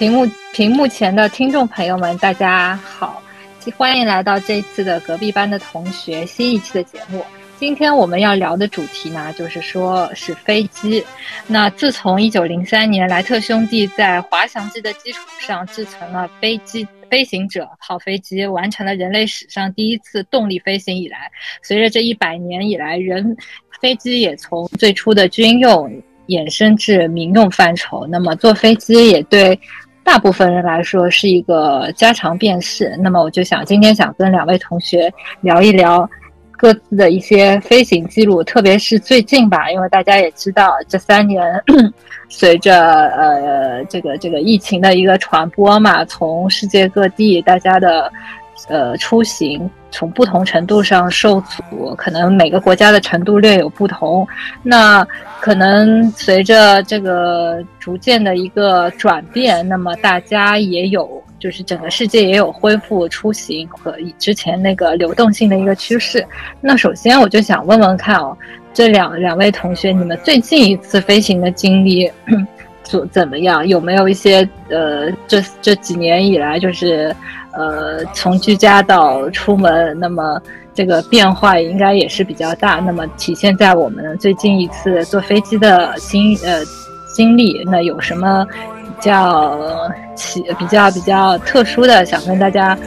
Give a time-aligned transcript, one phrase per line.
[0.00, 3.22] 屏幕屏幕前的听众朋友们，大家好，
[3.76, 7.22] 欢迎来到这次的隔壁班的同学新一期的节目。
[7.58, 11.04] 今天我们要聊的主题呢，就是说是飞机。
[11.46, 21.30] 那自从一九零三年莱特兄弟在滑翔机的基础上制成了飞机飞行者号飞机，完成了人类史上第一次动力飞行以来，
[21.60, 23.36] 随着这一百年以来，人
[23.82, 25.92] 飞机也从最初的军用
[26.28, 28.06] 衍生至民用范畴。
[28.06, 29.60] 那么坐飞机也对。
[30.10, 35.08] 大部分人来说是一个家常便事，那么我就想今天想跟两位同学
[35.40, 36.10] 聊一聊
[36.50, 41.40] 各自的一些飞行记录，特别是最近吧，因为大家也知道这三年
[42.28, 48.12] 随着呃这个这个疫情的一个传播嘛，从世界各地大家的。
[48.68, 54.26] 呃，出行从不同程度上受阻，可能每个国家的程度略有不同。
[54.62, 55.06] 那
[55.40, 66.24] 可能随着这个逐渐的一个转变，那么大家也有，就是整个世界也有恢复出行和之前那个流动性的一个趋势。
[66.60, 68.36] 那首先我就想问问看哦，
[68.72, 72.10] 这两两位同学，你们最近一次飞行的经历
[72.84, 73.66] 怎怎么样？
[73.66, 77.14] 有没有一些呃，这这几年以来就是。
[77.52, 80.40] 呃，从居家到出门，那么
[80.72, 82.76] 这个变化应该也是比较大。
[82.76, 86.62] 那么体现在我们最近一次坐飞机的经呃
[87.14, 88.46] 经历，那有什么
[88.84, 92.78] 比较奇、比较比较特殊的，想跟大家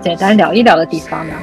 [0.00, 1.34] 简单聊一聊的地方呢？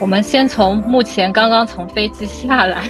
[0.00, 2.82] 我们先从目前刚刚从飞机下来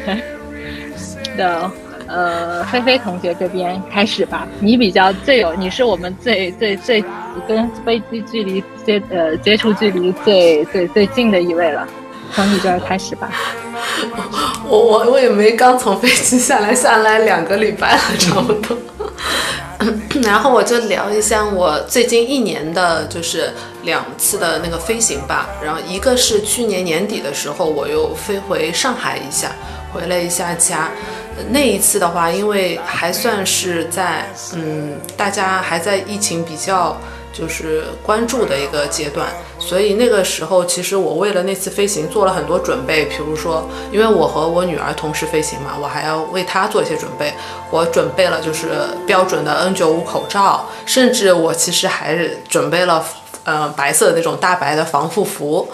[1.37, 1.71] 的。
[2.15, 7.05] 呃，菲菲同学这边开始吧，你比较最有，你是我们最最最
[7.49, 11.85] 跟飞机距离接呃接触距离最最最近的一位了，
[12.33, 13.33] 从你这儿开始吧。
[14.69, 18.79] 我我我也没刚从飞机下来，下来两个礼拜了差不多。
[20.23, 25.49] 然后我就聊一下我最近一年的，就是两次的那个飞行吧。
[25.63, 29.51] 然后一个是去年年底的时候，我又飞回上海一下，
[29.93, 30.89] 回了一下家。
[31.51, 36.97] 那一次的话，因为还算是在嗯，大家还在疫情比较
[37.33, 39.27] 就是关注的一个阶段，
[39.59, 47.33] 所以那个时候其实我为了那次飞行做了很多准备，比如说，因为我和我女儿同时飞行嘛，我还要为她做一些准备。
[47.71, 48.69] 我准备了就是
[49.05, 52.17] 标准的 N95 口罩，甚至我其实还
[52.49, 53.05] 准备了
[53.43, 55.69] 呃白色的那种大白的防护服，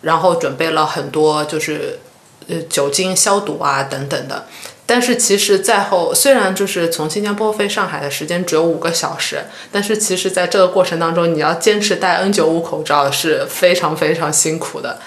[0.00, 2.00] 然后准备了很多就是
[2.48, 4.46] 呃酒精消毒啊等等的。
[4.88, 15.00] 但是其实，在后虽然就是从新加坡飞上海的时间只有五个小时，但是其实在这个过程当中，你要坚持戴 N95 口罩是非常非常辛苦的。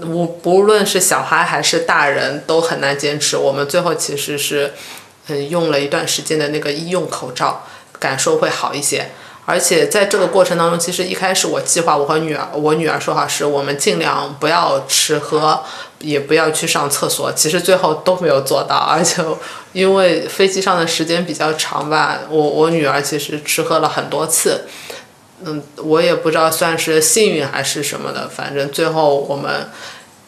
[0.00, 3.36] 我不论是小孩还是大人都很难坚持。
[3.36, 4.72] 我们最后其实是，
[5.28, 7.64] 嗯，用了一段时间的那个医用口罩，
[8.00, 9.10] 感受会好一些。
[9.46, 15.62] 而且在这个过程当中，其实一开始我计划我和女儿，我女儿说好是我们尽量不要吃喝。
[16.00, 19.24] 也不要去上厕所，其实最后都没有做到，而且
[19.72, 24.66] 因为飞机上的时间比较长吧，我我女儿其实吃喝了很多次，
[25.42, 29.70] 嗯，我也不知道算是幸运还是什么的，反正最后我们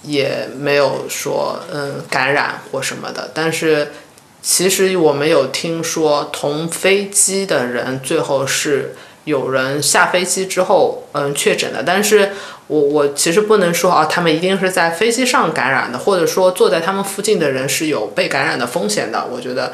[0.00, 3.93] 也没有说嗯感染或什么的，但是
[4.41, 8.97] 其实我们有听说同飞机的人最后是
[9.27, 12.33] 有人下飞机之后嗯确诊的，但是。
[12.69, 19.25] 我我其实不能说啊，他们一定是在飞机上感染的，或者说坐在他们附近的人是有被感染的风险的。
[19.31, 19.73] 我觉得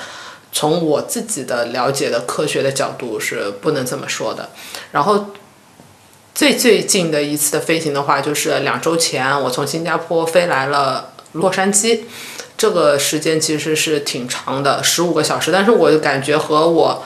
[0.52, 4.50] 从我自己的了解的科学的角度是不能这么说的。
[4.90, 5.28] 然后
[6.34, 12.00] 最最近的一次的飞行的话，就是两周前我从新加坡飞来了洛杉矶，
[12.56, 15.50] 这个时间其实是挺长的，十五个小时。
[15.50, 17.02] 但是我感觉和我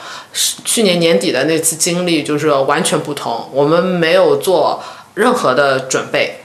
[0.63, 3.49] 去年年底的那次经历就是完全不同。
[3.51, 4.83] 我们没有做。
[5.17, 6.41] 任何的准备，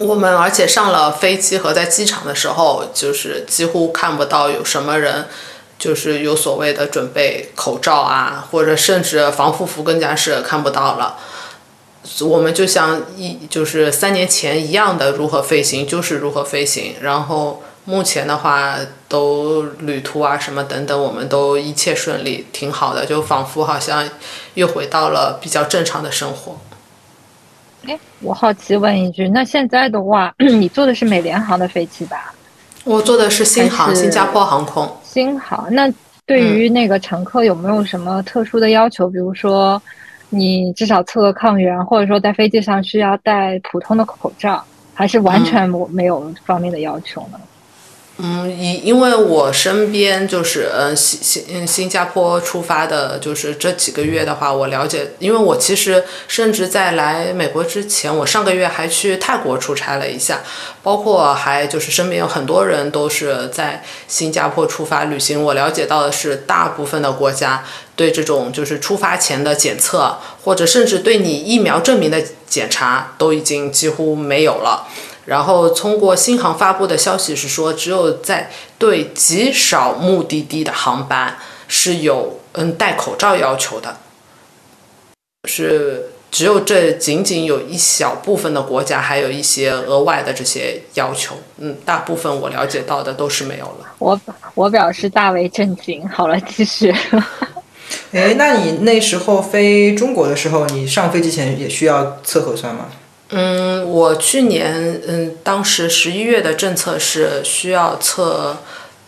[0.00, 5.26] 我们而且上了飞机和在机场的时候，就是几乎看不到有什么人，
[5.78, 11.18] 就是有所谓的准备口罩啊，或者甚至防护服更加是看不到了。
[12.22, 18.76] 我们就像一就是三年前一样的如何飞行就是如何飞行，然后目前的话
[19.08, 24.06] 都旅途啊什么等等，我们都一切顺利，挺好的，就仿佛好像
[24.52, 26.54] 又回到了比较正常的生活。
[27.86, 32.34] 哎，我好奇问一句，那现在的话， 你坐的是美联航的飞机吧？
[32.84, 34.86] 我坐的是新航，新加坡航空。
[35.02, 35.90] 新航，那
[36.26, 39.08] 对于那个乘客有没有什么特殊的要求？
[39.08, 39.80] 比如说，
[40.28, 44.62] 你至少测个抗原，或者说在飞机上需要戴普通的口罩，
[44.92, 47.40] 还是完全没有方面的要求呢？
[47.40, 47.40] 嗯，
[48.20, 60.40] 嗯因因为我身边就是嗯新新新加坡出发的，就是这几个月的话，我了解，因为我其实甚至在来美国之前，我上个月还去泰国出差了一下，
[60.82, 65.40] 包括还就是身边有很多人都是在新加坡出发旅行。
[65.44, 67.62] 我了解到的是，大部分的国家
[67.94, 74.88] 对这种就是出发前的检测，或者甚至对你疫苗证明的检查，都已经几乎没有了。
[75.28, 81.36] 然后通过新航发布的消息是说，只有在对极少目的地的航班
[81.68, 83.98] 是有嗯戴口罩要求的，
[85.46, 93.92] 是只有这仅仅有一小部分的国家还有一些额外的这些要求，嗯，大部分我了解到的都是没有了。
[93.98, 94.18] 我
[94.54, 96.08] 我表示大为震惊。
[96.08, 96.90] 好了，继续。
[98.12, 102.86] 哎，那你那时候飞中国的时候，你上飞机前也需要测核酸吗？
[103.30, 108.56] 嗯，我去年嗯，当时十一月的政策是需要测，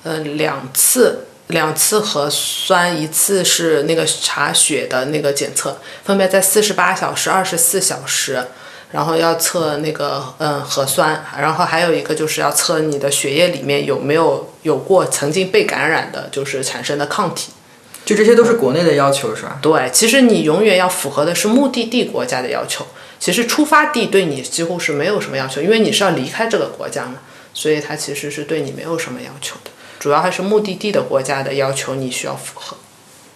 [0.02, 8.44] 呃，两次两次核酸，一次是那个查血的那个检测，分别在四十八小时、二十四小时，
[8.90, 17.52] 然后要测那个嗯核酸，然后还有一个就是要测你的血液里面有没有有过曾经被感染的，就是产生的抗体。
[18.05, 19.58] 就这些都是国内的要求是吧？
[19.62, 22.87] 对，其实你永远要符合的是目的地国家的要求。
[23.20, 27.19] 其实出发地对你几乎是没有什么要求，因为你是要离开这个国家嘛，
[27.52, 32.76] 所以它其实是对你没有什么要求的，主要还是目的地的国家的要求你需要符合。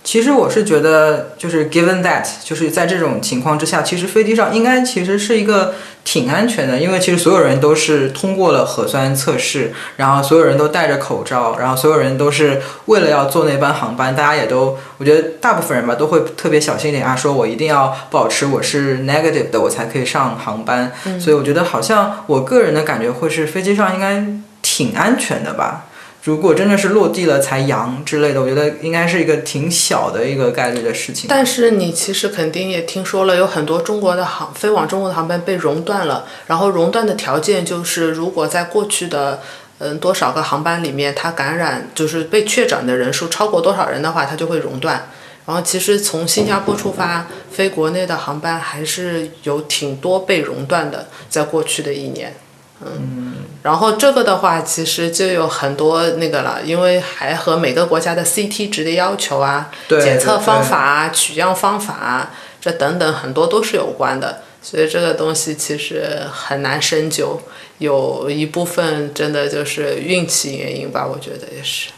[0.05, 5.75] 其实我是觉得，就是 given that，就是在这种情况之下，其实飞机上应该其实是一个
[6.05, 20.93] 挺安全的，因为其实所有人都是通过了核酸测试，然后所有人都戴着口罩，然后所有人都是为了要坐那班航班，大家也都，我觉得大部分人吧都会特别小心一点啊，说我一定要保持我是 negative 的，我才可以上航班。
[21.19, 24.23] 所以我觉得好像我个人的感觉会是飞机上应该
[24.61, 25.87] 挺安全的吧。
[26.25, 31.27] 如果真的是落地了才阳之类的，我觉得应该是一个挺小的一个概率的事情。
[31.29, 36.25] 但是你其实肯定也听说了，有很多中国的航飞往中国的航班被熔断了。
[36.47, 39.43] 然后熔断的条件就是，如果在过去的
[39.81, 45.11] 嗯多少个航班里面，它感染就是被确诊的人数超过多少人的话，它就会熔断。
[45.45, 52.35] 然后其实从新加坡出发飞国内的航班还是有挺多被熔断的，在过去的一年。
[52.81, 62.31] 嗯，然后这个的话，其实就有很多那个了，因为还和每个国家的 CT 值的要求啊、检测方法啊、取样方法啊，
[62.61, 67.41] 这等等很多都是有关的，所以这个东西其实很难深究，
[67.79, 71.91] 有一部分真的就是运气原因吧，我觉得也是。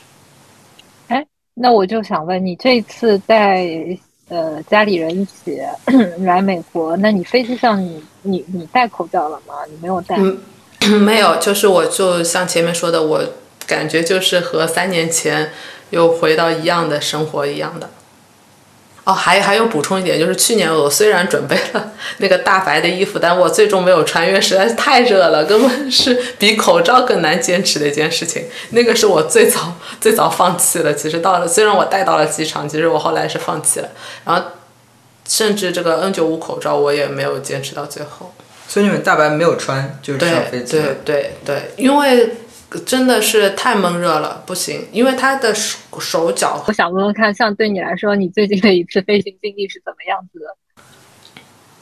[1.08, 3.66] 哎，那我就想问你，这次带
[4.28, 5.58] 呃家里人一起
[6.20, 9.54] 来美国，那你飞机上你你你戴口罩了吗？
[9.68, 10.16] 你没有戴？
[11.00, 13.22] 没有，就是我就像前面说的，我
[13.66, 15.52] 感觉就是和三年前
[15.90, 17.90] 又回到一样的生活一样的。
[19.04, 28.46] 哦，还还有补充一点，就是去年我虽然准备了那个大白的衣服，但我最终没有穿，因为实在是太热了，根本是比口罩更难坚持的一件事情。
[28.70, 30.92] 那个是我最早最早放弃了。
[30.92, 33.88] 其实到了，虽然我带到了机场，其实我后来是放弃了。
[34.24, 34.42] 然后，
[35.28, 38.32] 甚至这个 N 九五口罩我也没有坚持到最后。
[38.68, 40.72] 所以你们大白没有穿，就是上飞机。
[40.72, 42.34] 对对对，因为
[42.84, 44.86] 真的是太闷热了，不行。
[44.92, 50.46] 因为他的手手脚，我想问问看，像对你来说，你最近的一次飞行经历是怎么样子的？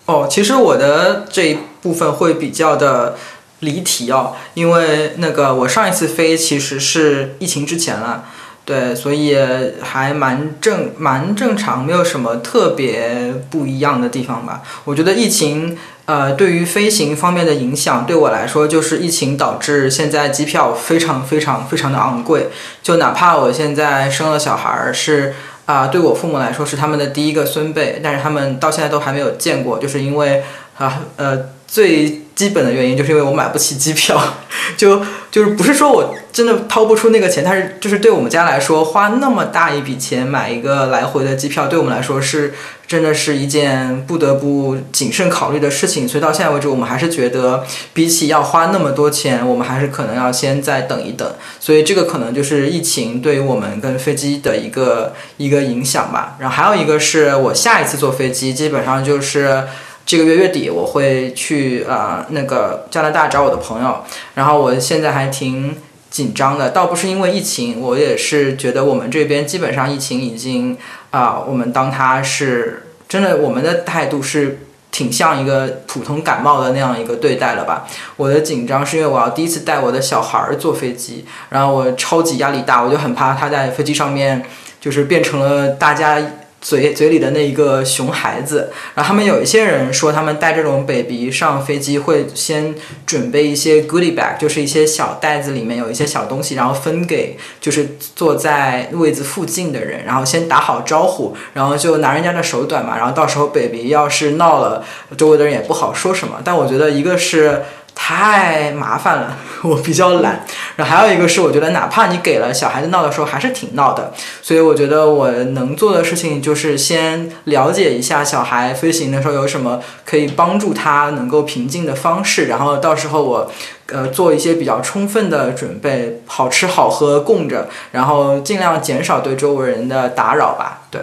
[0.07, 3.17] 哦，其实我的这一部分会比较的
[3.61, 8.27] 离题哦，因为那个我上一次飞其实是疫情之前了。
[8.67, 9.37] 对，所以
[9.82, 14.63] 还蛮正蛮正常，没有什么特别不一样的地方吧。
[14.87, 22.49] 我觉得疫情呃对于飞行方面的影响，对我来说就是疫情导致现在机票非常非常非常的昂贵。
[22.82, 25.34] 就哪怕我现在生了小孩儿，是
[25.67, 30.43] 啊，对我父母来说是他们的第一个孙辈，但是他们到现在都还没有见过，就是因为
[30.77, 31.39] 啊呃
[31.75, 32.21] 最。
[32.35, 34.21] 基本的原因就是因为我买不起机票，
[34.77, 35.01] 就
[35.31, 42.53] 就是不是说我真的掏不出那个钱，但是就是对我们家来说，花那么大一笔钱买一个来回的机票，对我们来说是
[42.89, 46.09] 真的是一件不得不谨慎考虑的事情。
[46.09, 51.33] 所以到现在为止，我们还是觉得比起要花那么多钱，我们还是可能要先再等一等。
[51.61, 56.35] 所以这个可能就是疫情对于我们跟飞机的一个一个影响吧。
[56.41, 59.63] 然后还有一个是我下一次坐飞机，基本上就是。
[60.06, 65.75] 这个月月底我会去啊那个加拿大找我的朋友，然后我现在还挺
[66.11, 70.77] 紧张的，倒不是因为疫情，我也是觉得我们这边基本上疫情已经
[71.11, 77.87] 啊，我们当它是真的，我们的态度是挺像一个普通感冒的那样一个对待了吧。
[78.17, 84.44] 我的紧张是因为我要第一次带我的小孩儿坐飞机，然后我超级压力大，我就很怕他在飞机上面
[84.81, 86.23] 就是变成了大家。
[86.65, 104.83] 嘴嘴里的那一个熊孩子，然后他们有一些人说，他们带这种 baby 上飞机会先准备一些 goodie bag，就是一些小袋子里面有一些小东西，然后分给就是坐在位子附近的人，然后先打好招呼，然后就拿人家的手短嘛，然后到时候 baby 要是闹了，
[105.19, 106.41] 周围的人也不好说什么。
[106.43, 107.63] 但我觉得一个是。
[107.94, 110.44] 太麻烦了， 我比较懒。
[110.77, 114.13] 然后还有一个是，我觉得哪怕你给了小孩子闹的时候，还是挺闹的。
[114.43, 123.51] 所以我觉得我能做的事情就是先了解一下小孩飞行的时候有什么可以帮助他能够平静的方式，然后到时候我
[123.86, 130.82] 呃做一些比较充分的准备，好吃好喝供着，然后尽量减少对周围人的打扰吧。
[130.91, 131.01] 对。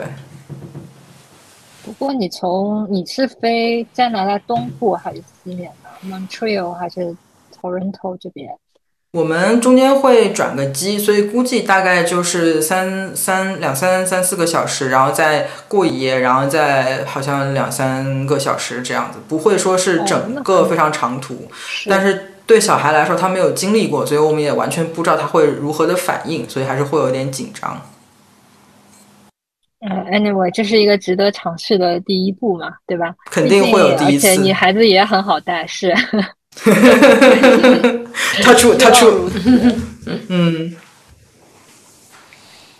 [1.84, 5.72] 不过你从你是飞加拿大东部还是西面
[6.06, 7.16] ？Montreal 还是
[7.60, 8.50] Toronto 这边，
[9.14, 21.50] 我们中间会转个机，所以估计大概就是三三两三三四个小时，然后再过一夜，然后再好像两三个小时这样子，不会说是整个非常长途。
[21.88, 27.80] 但是对小孩来说，他没有经历过，所以我们也完全不知道他会如何的反应，所以还是会有点紧张。
[29.82, 33.16] 嗯，anyway，这是一个值得尝试的第一步嘛，对吧？
[33.32, 35.92] 肯定会有第一次，而且你孩子也很好带，是。
[38.44, 39.30] 他出，他出。
[40.30, 40.76] 嗯。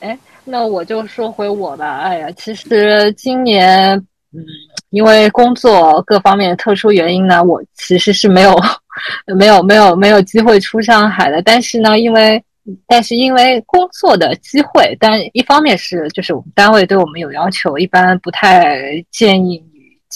[0.02, 2.00] 哎，那我就说回我吧。
[2.00, 3.98] 哎呀，其实今年，
[4.34, 4.44] 嗯，
[4.92, 8.56] 因为工作各方面的特殊原因呢，我其实是没有，
[9.36, 11.42] 没有，没有，没有机会出上海的。
[11.42, 12.44] 但是呢，因为
[12.88, 19.64] 但是因为工作的机会，但一方面是就是我们单位对我们有要求，一般不太建议。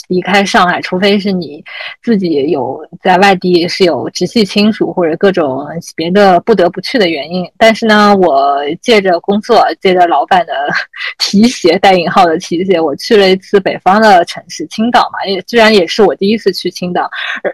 [0.07, 1.63] 离开上海，除非是你
[2.01, 7.49] 自己有在外地是有直系亲属或者各种别的不得不去的原因。
[7.57, 10.53] 但是呢，我借着工作，借着老板的
[11.19, 17.09] 提携（带引号的提携），我去了一次北方的城市青岛嘛，也居然也是我第一次去青岛。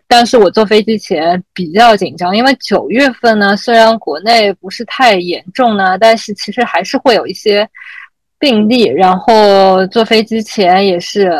[0.07, 7.67] 但是我坐飞机前比较紧张，因为九月份呢，虽然国内不是太严重呢，但是其实还是会有一些
[8.39, 8.83] 病例。
[8.85, 11.31] 然后坐飞机前也是。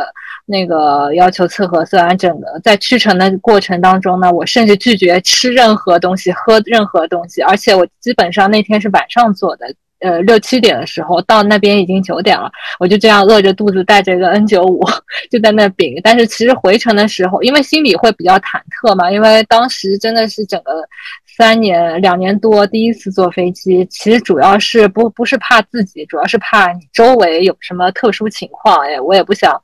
[0.52, 14.84] 那个要求测核酸，整个在去程的过程当中呢，我甚至拒绝吃任何东西，喝任何东西，而且我基本上那天是晚上做的，呃，六七点的时候到那边已经九点了，我就这样饿着肚子带着一个 N 九五
[15.32, 15.98] 就在那顶。
[16.04, 20.84] 但是其实回程的时候，因为心里会比较忐忑嘛，因为当时真的是整个
[21.38, 29.62] 三年两年多第一次坐飞机，其实主要是不不是怕自己，主要是怕你周围有什么特殊情况，哎，我也不想。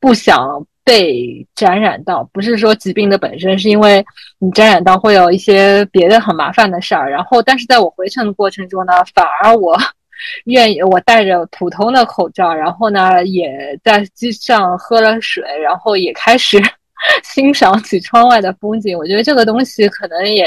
[0.00, 4.04] 不想被感染到，不是说疾病的本身，是因为
[4.38, 7.10] 你感染到会有一些别的很麻烦的事儿。
[7.10, 9.78] 然后，但是在我回程的过程中呢，反而我
[10.44, 16.60] 愿意我戴着普通的口罩，然后呢也在机上喝了水，然后也开始
[17.24, 18.96] 欣赏起窗外的风景。
[18.98, 20.46] 我觉得这个东西可能也，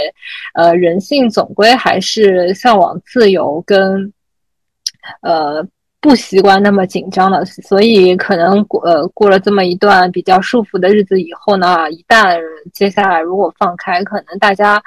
[0.54, 4.14] 呃，人性总归还是向往自由跟，
[5.22, 5.68] 呃。
[6.00, 12.40] 不习惯那么紧张的，所以可能过呃过了这么一段比较束缚的日子以后呢，一旦
[12.72, 14.82] 接下来如果放开，可能大家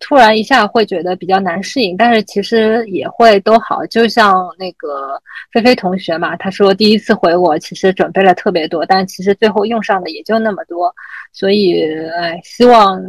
[0.00, 3.84] 突然一下会觉得比较难适应，但是其实也会都好。
[3.86, 5.20] 就像那个
[5.52, 10.92] 菲菲同学嘛，他说第一次回国其实准备了特别多，但其实最后用上的也就那么多。
[11.32, 11.84] 所以，
[12.16, 13.00] 哎，希望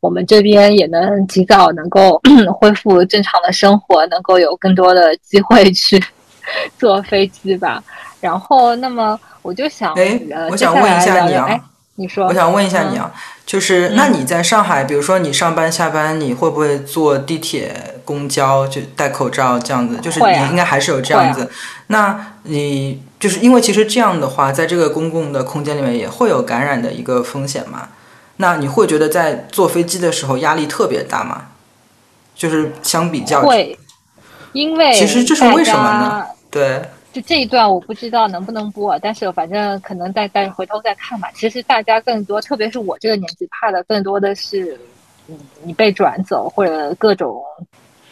[0.00, 2.20] 我们这边也能及早能够
[2.58, 6.02] 恢复正常的生活，能够有更多的机会去。
[6.78, 7.82] 坐飞机吧，
[8.20, 10.20] 然后那么我就想，哎，
[10.50, 11.60] 我想问一下你啊，
[11.96, 13.12] 你说，我想问一下你啊，
[13.46, 19.96] 就是那你在上海，比如说你上班下班，你会不会坐地铁、公交就戴口罩这样子？
[19.98, 21.50] 就是你应该还是有这样子。
[21.88, 27.88] 那你就是因为其实这样的话，在这个公共的空间里面也会有感染的一个风险嘛？
[28.38, 31.46] 那你会觉得在坐飞机的时候压力特别大吗？
[32.34, 33.78] 就是相比较会，
[34.52, 36.26] 因为其实这是为什么呢？
[36.54, 36.80] 对，
[37.12, 41.28] 就这一段我不知道能不能播，但是反正可能再再回头再看吧。
[41.34, 44.78] 其实大家更多，特别是我这个年纪，怕的更多的是，
[45.26, 47.42] 嗯，你被转走或者各种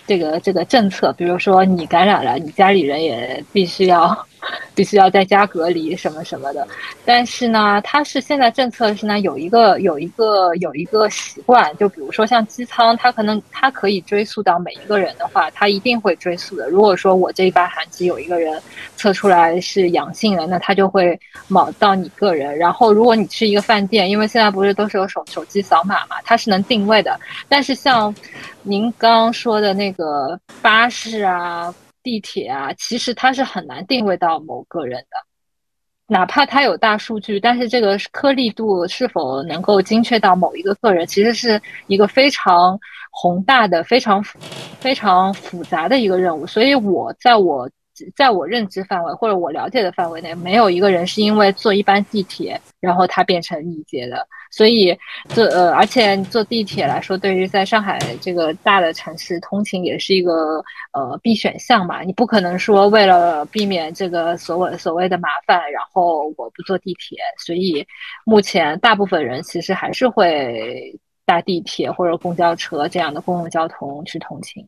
[0.09, 4.27] 这个这个政策，比如说你感染了，你家里人也必须要
[4.75, 6.67] 必须要在家隔离什么什么的。
[7.05, 16.69] 但是呢，它是现在政策是呢有一个有一个有一个习惯，就比如说像机舱，它可能它可以追溯到每一个人的话，它一定会追溯的。
[16.69, 18.61] 如果说我这一班航机有一个人
[18.97, 21.19] 测出来是阳性了，那他就会
[21.49, 22.57] 锚到你个人。
[22.57, 27.19] 然后如果你是一个饭店，因为现在不是都是有手手机扫码嘛，它是能定位的。
[27.49, 28.15] 但是像
[28.63, 31.75] 您刚刚说的那个巴士啊。
[32.03, 35.17] 地铁啊，其实它是很难定位到某个人的，
[36.07, 42.79] 哪怕它有大数据，但是这个颗粒度是否能够精确到某一个个人，其实是一个非常
[43.11, 44.23] 宏大的、非常
[44.81, 46.47] 非常复杂的一个任务。
[46.47, 47.69] 所以我在我。
[48.17, 54.27] 在我认知范围或者我了解的范围内，没有一个人是因为坐一班地铁，然后他变成易捷的。
[54.51, 54.97] 所以，
[55.29, 62.03] 坐呃，而且坐地铁来说，对于在上海这个大的城市通勤也是一个呃必选项嘛。
[62.03, 67.19] 你不可能说为了避免这个所谓所谓的麻烦，然后我不坐地铁。
[67.39, 67.87] 所以，
[68.25, 70.95] 目前大部分人其实还是会
[71.25, 74.67] 搭地铁或者公交车这样的公共交通去通勤。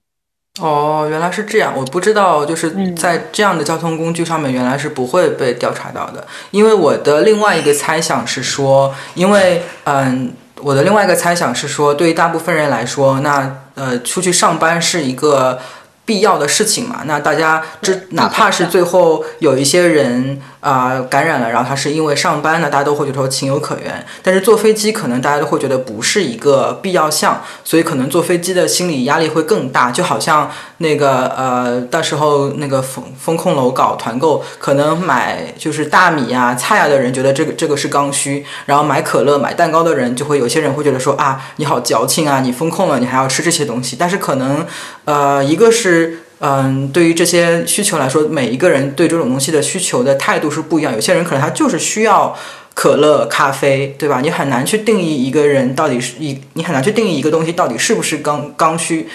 [0.60, 6.24] 哦，原来是这样，我不知道，就是在这样的交通工具上面，原来是不会被调查到的。
[6.52, 15.58] 因为我的另外一个猜想是说，因为嗯，我的另外一个猜想是说，对于大部分人来说，那呃，出去上班是一个。
[16.06, 24.04] 必要的事情嘛，那大家这哪怕是最后有一些人啊感染了，然后他是因为上班呢，大家都会觉得说情有可原。
[24.22, 29.90] 但是坐飞机可能大家都会觉得不是一个必要项，所以可能坐飞机的心理压力会更大。
[29.90, 43.96] 就好像那个呃，到时候那个风风控楼搞团购，可能买就是大米啊、菜啊的人觉得这个这个是刚需，然后买可乐、买蛋糕的人就会有些人会觉得说啊，你好矫情啊，你风控了，你还要吃这些东西。
[43.98, 44.66] 但是可能
[45.04, 46.23] 呃，一个是。
[46.40, 50.92] 嗯，对于这些需求来说，每一个人对这种东西的需求的态度是不一样。
[50.92, 52.36] 有些人可能他就是需要
[52.74, 54.20] 可乐、咖啡，对吧？
[54.20, 59.08] 你很难去定义一个人到底是一，你很难去定义一个东西到底是不是刚刚需。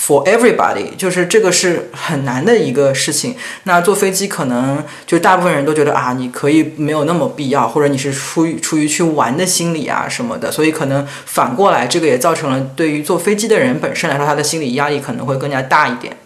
[0.00, 3.34] For everybody，就是这个是很难的一个事情。
[3.64, 16.16] 那坐飞机可能就大部分人都觉得啊，你可以没有那么必要，或者你是出于出于去玩的心理啊什么的，所以可能反过来，这个也造成了对于坐飞机的人本身来说，他的心理压力可能会更加大一点。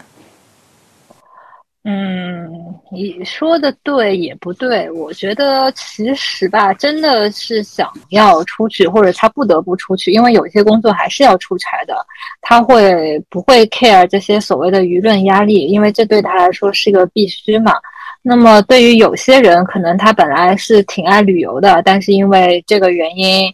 [1.85, 2.49] 嗯，
[2.93, 11.97] 你说的对也不对，我觉得其实吧，真的是想要出去，或者他不得不出去，因为有些工作还是要出差的，
[12.41, 15.67] 他会不会 care 这些所谓的舆论压力？
[15.67, 17.73] 因为这对他来说是个必须嘛。
[18.23, 23.53] 那么对于有些人，可能他本来是挺爱旅游的，但是因为这个原因，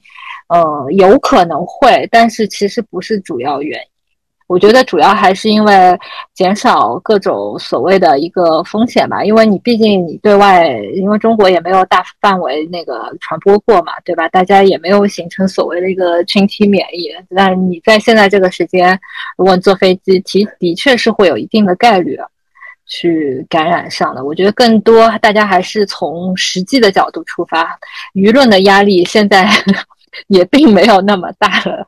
[0.49, 3.98] 呃，有可能会，但是其实不是主要原因。
[4.49, 5.99] 我觉得主要还是因为
[6.35, 14.27] 减少各种所谓的一个风险吧，因为你毕竟你对外，因为中国也没有大范围那个传播过嘛，对吧？
[14.31, 17.11] 大家也没有形成所谓的一个群体免疫。
[17.37, 18.99] 但你在现在这个时间，
[19.37, 22.19] 如果你坐飞机，其的确是会有一定的概率
[22.87, 24.25] 去感染上的。
[24.25, 27.79] 我觉得更多大家还是从实际的角度出发，
[28.15, 29.47] 舆论的压力现在
[30.29, 31.87] 也并没有那么大了。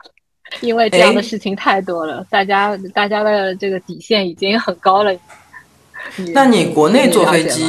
[0.60, 5.14] 因为这样的事情太多了，大家大家的这个底线已经很高了。
[6.34, 7.64] 那你国内坐飞机，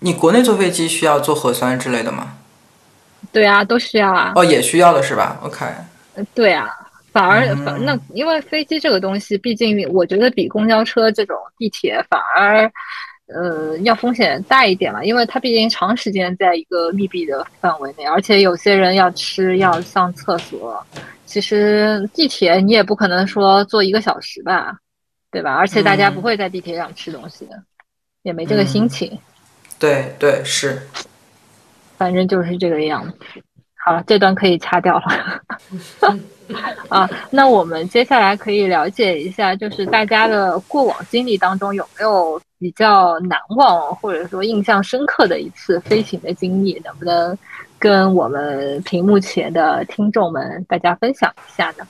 [0.00, 2.36] 你国内坐飞机需要做核酸之类的吗？
[3.32, 4.32] 对啊，都需要啊。
[4.34, 5.64] 哦，也需要的是吧？OK。
[6.34, 6.68] 对啊，
[7.12, 12.70] 反而反那因为飞机这个东西，毕竟我觉得比公交车这种地铁反而
[13.28, 20.84] 呃要风险大一点嘛，因为它毕竟长时间在一个密闭的范围内，而且有些人要吃要上厕所。
[21.30, 24.76] 其实地铁你也不可能说坐一个小时吧，
[25.30, 25.54] 对吧？
[25.54, 27.62] 而且大家不会在地铁上吃东西的，
[28.22, 29.16] 也没这个心情。
[29.78, 30.82] 对对是，
[31.96, 33.16] 反正就是这个样子。
[33.84, 35.40] 好了，这段可以掐掉了。
[36.90, 47.38] 啊，那我们接下来可以了解一下，就是大家的过往经历当中有没有比较难忘或者说印象深刻的一次飞行的经历，能不能？
[47.80, 51.84] 跟我们屏幕前的听众们大家分享一下呢。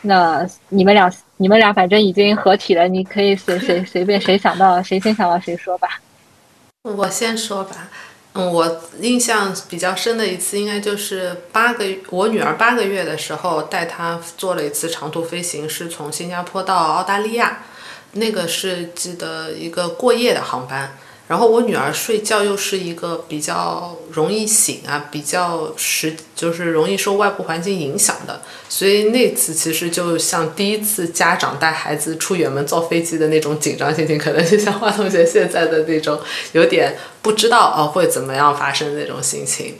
[0.00, 6.00] 那你们俩，你们俩反正已经合体了，你可以随随随便谁想到谁先想到谁说吧。
[6.82, 7.88] 我先说吧。
[8.34, 17.58] 嗯，我印象比较深的一次，应该就是八个我女儿八个月的时候，带她做了一次长途飞行，是从新加坡到澳大利亚。
[18.12, 20.96] 那个是记得一个过夜的航班。
[21.28, 36.20] 然后我女儿睡觉又是一个比较容易醒啊，比较时就是容易受外部环境影响的，所以那次其实就像第一次家长带孩子出远门坐飞机的那种紧张心情，可能就像花同学现在的那种
[36.52, 39.76] 有点不知道啊会怎么样发生那种心情。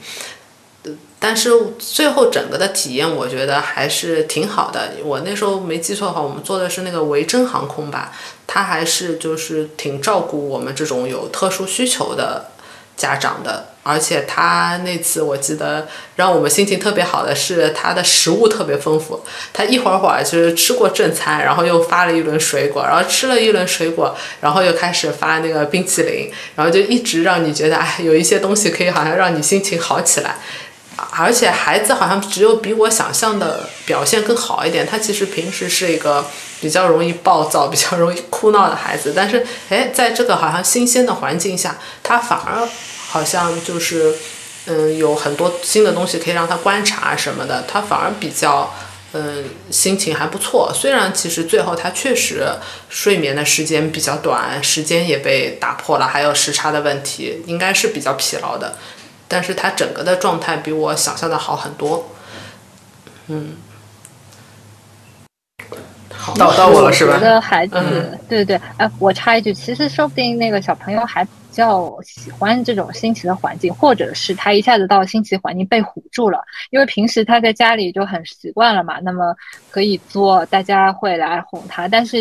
[1.19, 4.91] 但是最后整个的体验，我觉得还是挺好的。
[5.05, 8.11] 我那时候没记错的话，我们坐的是那个维珍航空吧，
[8.53, 12.51] 他还是就是挺照顾我们这种有特殊需求的
[12.99, 13.69] 家长的。
[13.83, 19.25] 而且他那次我记得让我们心情特别好的是，他的食物特别丰富。
[19.55, 30.37] 他一会儿会儿就是吃过正餐，然后又发了一轮水果，然后吃了一轮水果，然后又开始发那个冰淇淋，然后就一直让你觉得哎，有一些东西可以好像让你心情好起来。
[31.11, 34.87] 而且孩子好像只有比我想象的表现更好一点。
[34.87, 36.25] 他其实平时是一个
[36.61, 42.69] 比较容易暴躁、比较容易哭闹的孩子，但是哎，在这个好像新鲜的环境下，他反而
[43.09, 44.15] 好像就是
[44.67, 48.73] 嗯，有很多新的东西可以让他观察什么的，他反而比较
[49.15, 50.73] 嗯，心情还不错。
[50.75, 52.47] 虽然其实最后他确实
[52.89, 58.77] 睡眠的时间比较短，时间也被打破了，还有时差的问题，应该是比较疲劳的。
[59.33, 62.07] 但是他整个的状态比我想象的好很多，
[63.29, 63.57] 嗯，
[66.15, 67.15] 好，到到我了是吧？
[67.15, 67.73] 我觉得孩子，
[68.29, 79.35] 对对对，哎，我插一句，其实说不定那个小朋友还比较喜欢这种新奇的环境，或者是他一下子到新奇环境被唬住了，因为平时他在家里就很习惯了嘛，那么
[79.71, 82.19] 可以做，大家会来哄他，但是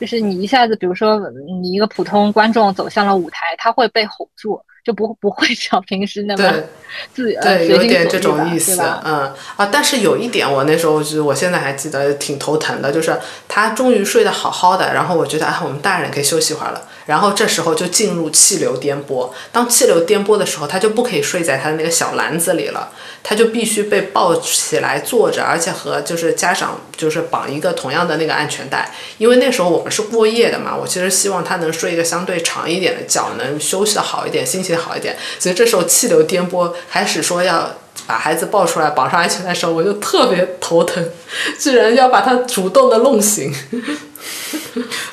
[0.00, 1.16] 就是你一下子，比如说
[1.62, 4.60] 你一个普通观众走向了舞台，他会被唬住。
[4.84, 6.54] 就不不会像平时那么
[7.14, 13.16] 自对，有点这种意思，嗯啊，但是有一点，我那时候就是我现在还记得挺头疼的，就是
[13.46, 22.90] 他终于睡得好好的，然后我觉得啊，我们大人可以休息会儿了，然后这时候就进入气流颠簸，当气流颠簸的时候，他就不可以睡在他的那个小篮子里了，
[23.22, 34.69] 他就必须被抱起来坐着，而且和就是家长就是绑一个同样的那个安全带，因为那时候我们是过夜的嘛，我其实希望他能睡一个相对长一点的觉，能休息的好一点，心情。
[34.76, 37.74] 好一点，所以这时候气流颠簸，开始说要
[38.06, 41.04] 把孩子抱出来绑上安全带的时候，我就特别头疼，
[41.58, 43.54] 居然要把他主动的弄醒。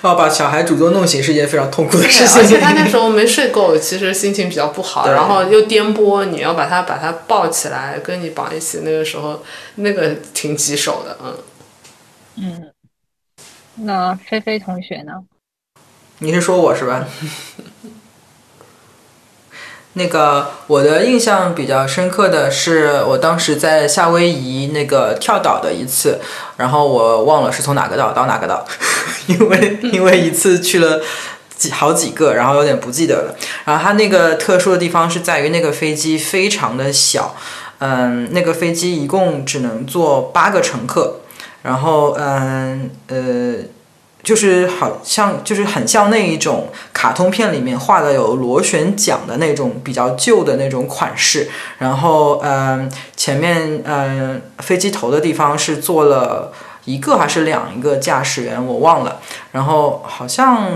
[0.01, 2.41] 哦， 把小孩主动弄醒是一件非常痛苦的 事情。
[2.41, 9.43] 而且他那时候没睡够，其实心情比较不好，然后又颠簸，你要把他把他抱起来，跟你绑一起，那个时候
[9.75, 11.37] 那个挺棘手的，嗯。
[12.39, 12.71] 嗯，
[13.75, 15.13] 那菲菲同学呢？
[16.19, 17.07] 你是说我是吧？
[19.97, 26.19] 那个我的印象比较深刻的是，我当时在夏威夷那个跳岛的一次，
[26.55, 28.65] 然后我忘了是从哪个岛到哪个岛，
[29.27, 31.01] 因为因为一次去了
[31.57, 33.35] 几好几个，然后有点不记得了。
[33.65, 37.35] 然后它那个特殊的地方是在于那个飞机非常的小，
[37.79, 41.21] 嗯，那个飞机一共只能坐八个乘客，
[41.63, 43.55] 然后嗯呃。
[44.27, 56.51] 就是好像就是很像那一种卡通片里面画的有螺旋桨的那种比较旧的那种款式，然后嗯，前面嗯飞机头的地方是坐了
[56.83, 59.21] 一个还是两个驾驶员，我忘了，
[59.53, 60.71] 然后好像。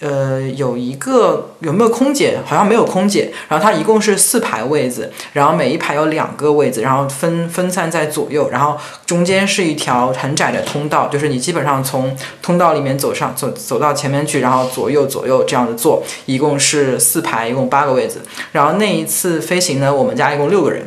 [0.00, 2.38] 呃，有一个有没有空姐？
[2.44, 3.32] 好像没有空姐。
[3.48, 18.20] 然后它一共是四排位子，然后每一排有两个位子，然后分分散在左右，然后中间是一条很窄的通道，就是你基本上从通道里面走上走走到前面去，然后左右左右这样的坐，一共是四排，一共八个位子。
[18.52, 20.86] 然后那一次飞行呢，我们家一共六个人。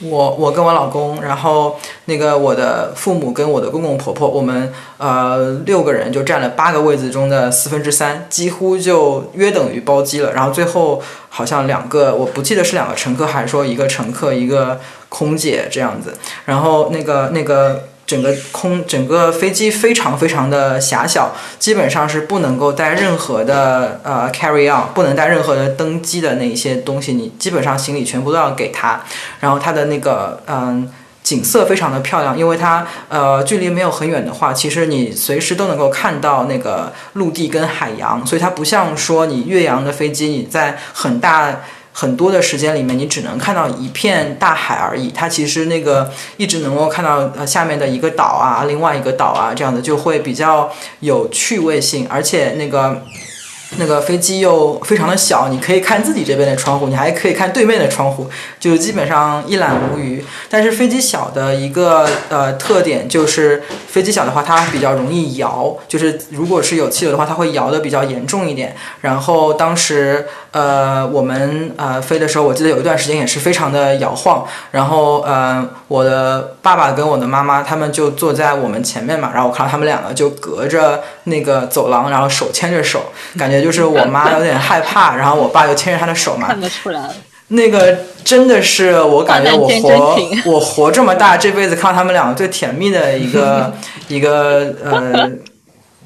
[0.00, 10.32] 我我跟我老公，然后那个我的父母跟我的公公婆婆，我们呃六个人就占了八个位子中的四分之三，几乎就约等于包机了。
[10.32, 16.14] 然后最后好像两个，我不记得是两个乘客还是说一个乘客一个空姐这样子。
[16.44, 17.84] 然后那个那个。
[18.08, 29.02] 整个空整个飞机非常非常的狭小，基本上是不能够带任何的呃 carry on，不能带任何的登机的那一些东西，你基本上行李全部都要给他。
[29.40, 30.90] 然后它的那个嗯
[31.22, 41.60] 景色非常的漂亮，因为它呃距离没有很远的话，其实你随时都能够看到那个陆地跟海洋，所以它不像说你越洋的飞机你在很大。
[42.00, 45.10] 很多的时间里面，你只能看到一片大海而已。
[45.10, 52.06] 它其实那个一直能够看到呃下面的一个岛啊，另外一个岛啊，这样的就会比较有趣味性。
[52.08, 53.02] 而且那个
[53.78, 58.30] 那个飞机又非常的小，你可以看自己这边的窗户，你还可以看对面的窗户，
[58.60, 60.24] 就基本上一览无余。
[60.48, 68.74] 但是飞机小的一个呃特点就是，飞机小的话它比较容易摇，就是如果是有气流的话，它会摇的比较严重一点。
[69.00, 74.46] 然后当时呃我们呃飞的时候，我记得有一段时间也是非常的摇晃。
[74.70, 83.02] 然后呃我的爸爸跟我的妈妈他们就坐在我们前面嘛，然后我看到他们两个就隔着那个走廊，然后手牵着手，
[83.38, 83.62] 感觉。
[83.62, 87.10] 就是我妈有点害怕，然后我爸又牵着她的手嘛， 看得出来。
[87.48, 90.18] 那个真的是我感觉我活
[90.52, 93.72] 我活这么大这辈子看到他们两个最甜蜜的一个
[94.08, 95.30] 一个呃。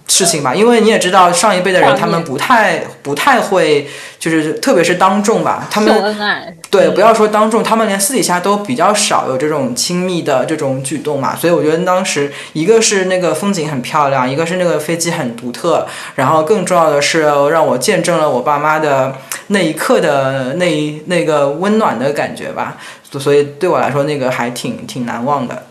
[0.08, 3.88] 事情吧，因为你也知道，上一辈的人他们不太不太会，
[4.18, 11.34] 就是特别是当众吧，他们对，不要说当众，他们连私底下都比较少有这种亲密的这种举动嘛。
[11.34, 15.86] 所以我觉得当时一个是那个风景很漂亮，一个是那个飞机很独特，
[16.16, 22.76] 然后更重要的是让我见证了我爸妈的那一刻的那那个温暖的感觉吧。
[23.18, 25.66] 所以对我来说，那个还挺挺难忘的。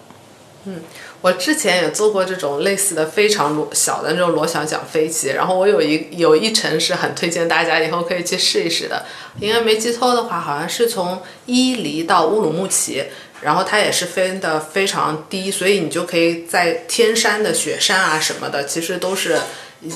[0.65, 0.75] 嗯。
[1.21, 9.05] 我之前也做过这种类似的非常螺小的那种螺旋桨飞机，然后我有一有一程是很推荐大家以后可以去试一试的。
[9.39, 13.03] 应该没记错的话，好像是从伊犁到乌鲁木齐，
[13.41, 19.37] 然后它也是飞的非常低，所以你就可以在天山的雪山啊什么的，其实都是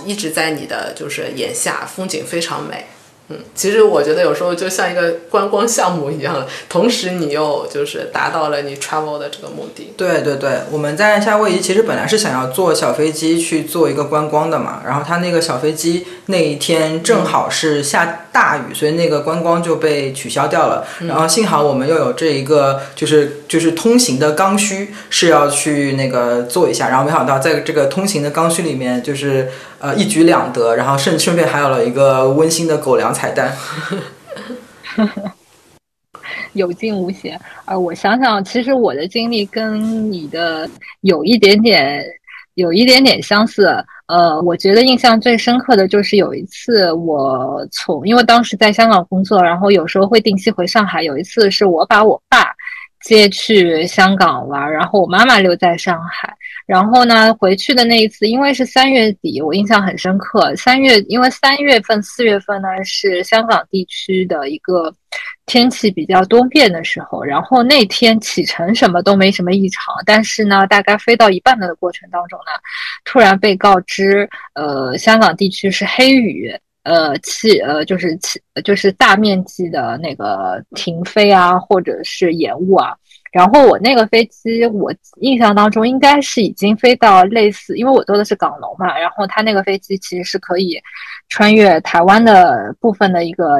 [0.05, 2.85] 一直在你的就是眼下，风景非常美。
[3.29, 9.93] 嗯，其实我觉得有时候就像一个观光项目一样， 同时你又就是达到了你 travel 的这个目的。
[9.97, 20.85] 对对对，我们在夏威夷其实本来是想要坐小飞机去做一个观光的嘛，然后它那个小飞机那一天正好是下大雨，所以那个观光就被取消掉了。
[21.07, 29.49] 然后幸好我们又有这一个就是就是通行的刚需是要去那个做一下，然后没想到在这个通行的刚需里面就是。
[29.77, 33.55] 呃，一举两得，然后顺顺便还有了一个温馨的狗粮彩蛋，
[36.53, 37.39] 有惊无险。
[37.63, 40.69] 啊，我想想，其实我的经历跟你的
[41.01, 42.05] 有一点点，
[42.55, 43.73] 有一点点相似。
[44.07, 51.01] 呃，我觉得印象最深刻的就是有一次，我从因为当时在香港工作，然后有时候会定期回上海。
[51.01, 52.53] 有一次是我把我爸
[53.01, 56.35] 接去香港玩，然后我妈妈留在上海。
[56.65, 60.55] 然后呢，回去的那一次，因为是三月底，我印象很深刻。
[60.55, 64.91] 三月，因为三月份、四月份呢是香港地区的一个
[65.45, 67.23] 天气比较多变的时候。
[67.23, 72.51] 然后那天启程什么都没什么异常，但是呢，大概飞到一半的过程当中呢，
[73.03, 76.51] 突然被告知，呃，香港地区是黑雨，
[76.81, 82.95] 呃，气，呃，就是气，就是大面积的那个停飞啊，或者是延误啊。
[83.35, 88.97] 然后我那个飞机，我印象当中应该是已经飞到类似，因为我坐的是港龙嘛。
[88.97, 90.81] 然后它那个飞机其实是可以
[91.27, 93.57] 穿越台湾的部分的一个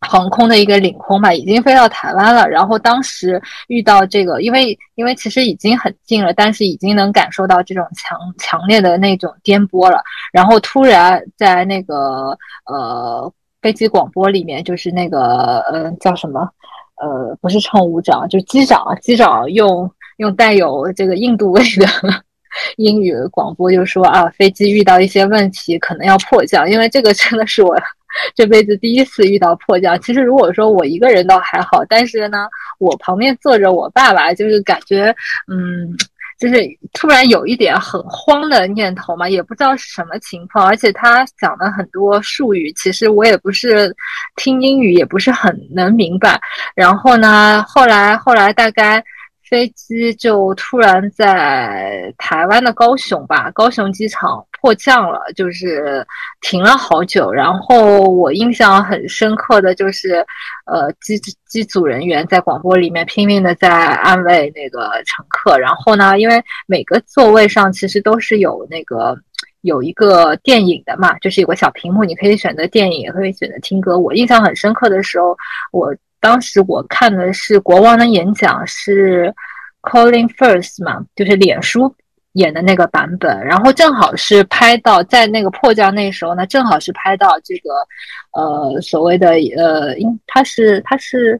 [0.00, 2.48] 航空的一个领空嘛，已经飞到台湾了。
[2.48, 10.02] 然后当时遇到这个，因为因为其实已经很近了，但是已经能感受到这种强强烈的那种颠簸了。
[10.32, 13.32] 然后突然在那个呃
[13.62, 16.50] 飞机广播里面，就是那个呃叫什么？
[17.04, 18.82] 呃，不是乘务长，就机长。
[19.02, 21.86] 机长用用带有这个印度味的
[22.78, 26.70] 英语广播，就说啊，飞机遇到一些问题，可能要迫降。
[26.70, 27.76] 因为这个真的是我
[28.34, 30.00] 这辈子第一次遇到迫降。
[30.00, 32.46] 其实如果说我一个人倒还好，但是呢，
[32.78, 35.14] 我旁边坐着我爸爸，就是感觉
[35.52, 35.94] 嗯。
[36.38, 43.94] 就是突然有一点很慌的念头嘛，也不知道是什么情况，而且他讲的很多术语，其实我也不是
[44.36, 46.40] 听英语，也不是很能明白。
[46.74, 49.04] 然后呢，后来后来大概。
[49.48, 56.04] 飞机就突然在台湾的高雄吧，高雄机场迫降了，就是
[56.40, 57.30] 停了好久。
[57.30, 60.24] 然后我印象很深刻的就是，
[60.64, 65.58] 呃，机机组人员在广播里面拼命的在安慰那个乘客。
[65.58, 69.14] 然后呢，因为每个座位上其实都是有那个
[69.60, 73.98] 有一个电影的嘛，就是有个小屏幕，你可以选择电影，也可以选择听歌。
[73.98, 75.36] 我印象很深刻的时候，
[75.70, 75.94] 我。
[76.24, 79.30] 当时我看的是国王的演讲，是
[79.82, 81.94] Colin First 嘛，就是脸书
[82.32, 83.44] 演的那个版本。
[83.44, 87.68] 然后正好是拍到在那个迫降那时候呢，正好是拍到这个，
[88.32, 89.94] 呃，所谓的呃，
[90.26, 91.38] 他是他是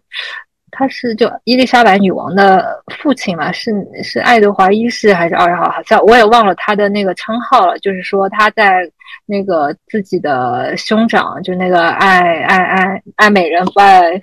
[0.71, 5.71] 他是就伊丽莎白女王的父亲嘛，是是爱德华一世还是二号？
[5.71, 7.79] 好像我也忘了他的那个称号了。
[7.79, 8.83] 就是说他在
[9.25, 14.21] 那个自己的兄长，就那个爱爱爱爱美人不爱。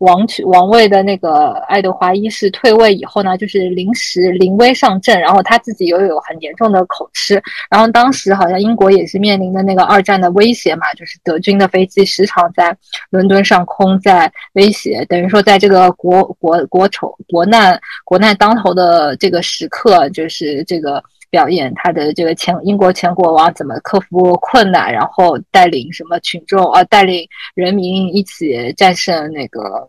[0.00, 12.76] 王取王位的那个爱德华一世退位以后呢，就是临时临危上阵，然后他自己又有很严重的口吃，然后当时好像英国也是面临的那个二战的威胁嘛，就是德军的飞机时常在
[13.10, 21.02] 伦敦上空在威胁，等于说在这个国国国仇国难国难当头的这个时刻，就是这个。
[21.30, 29.88] 表演他的这个前英国前国王怎么克服困难，然后带领什么群众啊，带领人民一起战胜那个。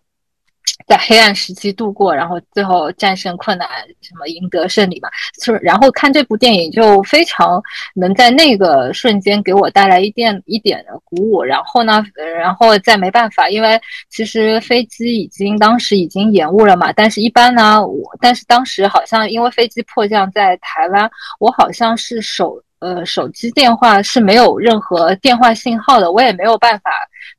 [0.87, 3.67] 在黑暗时期度过，然后最后战胜困难，
[4.01, 5.09] 什么赢得胜利嘛？
[5.41, 7.61] 是，然后看这部电影就非常
[7.95, 11.43] 能在那个瞬间给我带来一点一点的鼓舞。
[11.43, 12.03] 然后呢，
[12.37, 16.91] 然后再没办法，因为其实飞机已经当时已经延误了嘛。
[16.91, 26.91] 但是一般呢，我但是当时好像因为飞机迫降在台湾，我好像是手呃手机电话是没有任何电话信号的，我也没有办法。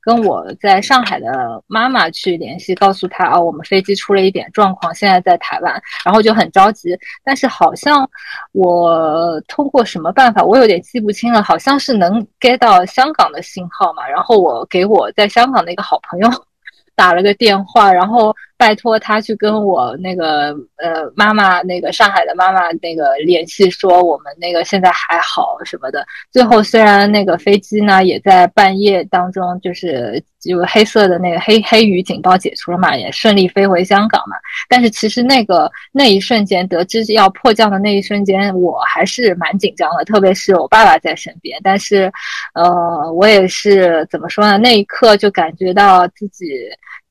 [0.03, 6.99] 跟我在上海的妈妈去联系，告诉她啊，我们飞机出了一点状况，现在在台湾，然后就很着急。
[7.25, 8.09] 但是好像
[8.53, 14.07] 我通过什么办法，我有点记不清了，好像是能 get 到香港的信号嘛。
[14.07, 16.29] 然后我给我在香港的一个好朋友
[16.97, 18.35] 打了个电话，然后。
[18.63, 26.07] 拜托他去跟我那个呃妈妈那个上海的妈妈那个联系，说我们那个现在还好什么的。
[26.31, 34.37] 最后虽然那个飞机呢也在半夜当中，就是就黑色的那个黑黑雨警报解除了嘛，也顺利飞回香港嘛。
[34.69, 41.59] 但是其实那个那一瞬间得知要迫降的那一瞬间，我还是蛮紧张的，特别是我爸爸在身边。
[41.65, 42.13] 但是
[42.55, 44.57] 呃我也是怎么说呢？
[44.57, 46.47] 那一刻就感觉到自己。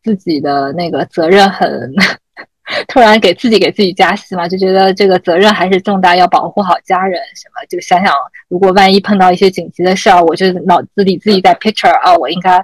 [0.04, 1.94] 自己的那个责任很，
[2.88, 7.66] 突然给自己给自己加戏嘛，就觉得这个责任还是重大，要保护好家人什么。
[7.70, 8.14] 就想想，
[8.48, 12.64] 如果万一碰到一些紧急的事儿，我就脑子里自己在 picture 啊，我应该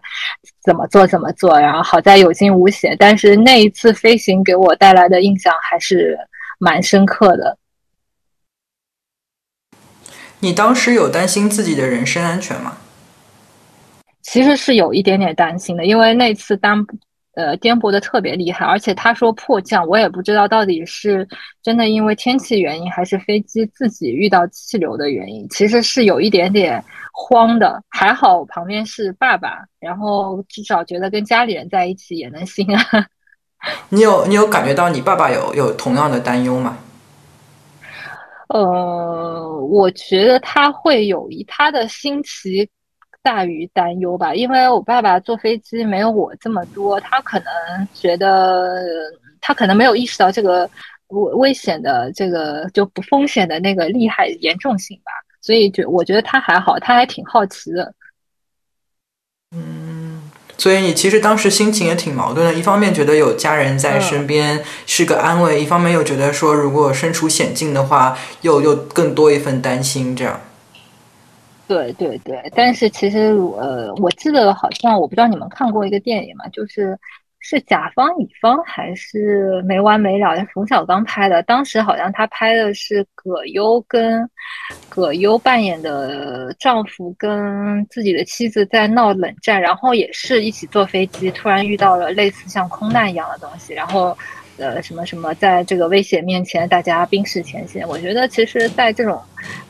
[0.64, 1.60] 怎么做怎么做。
[1.60, 6.18] 然后好在有惊无险，但是那一次飞行给我带来的印象还是
[6.60, 7.58] 蛮深刻的。
[10.40, 12.78] 你当时有担心自己的人身安全吗？
[14.22, 16.86] 其实是有一点点担心的，因为那次当。
[17.38, 21.28] 呃，颠簸的特别厉害，而且他说迫降，我也不知道到底是
[21.62, 25.48] 真的因为天气原因，还是飞机自己遇到气流的原因。
[25.50, 33.08] 其实是有一点点慌的，还好旁边是爸爸，然后至少觉得跟家里人在一起也能心安。
[33.90, 36.76] 你有你有感觉到你爸爸有有同样的担忧吗？
[38.48, 42.68] 呃，我觉得他会有一他的新奇。
[43.28, 47.46] 大于担忧吧，因为我爸爸坐飞机没有我这么多，他可能
[47.94, 48.86] 觉得
[49.42, 50.64] 他可能没有意识到这个
[51.08, 55.12] 危危险的这个就不风险的那个厉害严重性吧，
[55.42, 57.94] 所以就我觉得他还好，他还挺好奇的。
[59.54, 70.40] 嗯，所以你其实当时心情也挺矛盾的，一方面觉得有家人在身边是个安慰，一方面又觉得说如果身处险境的话，又又更多一份担心，这样。
[71.68, 76.98] 对对对，但是其实呃，我记得好像我不知道你们看过一个电影嘛，就是
[77.40, 81.44] 是甲方乙方还是没完没了，冯小刚拍的。
[81.44, 84.30] 当时好像他拍的是葛优跟
[84.88, 94.18] 葛优扮演的丈夫跟自己的妻子在闹冷战，然后也是一起坐飞机，突然遇到了类似像空难一样的东西，然后。
[94.58, 97.88] 呃，什么什么，在这个危险面前，大家冰释前嫌。
[97.88, 99.22] 我觉得，其实，在这种，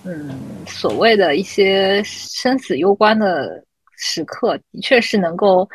[0.06, 3.62] 嗯，所谓的一些生死攸关的
[3.97, 5.67] 时刻，的确是能够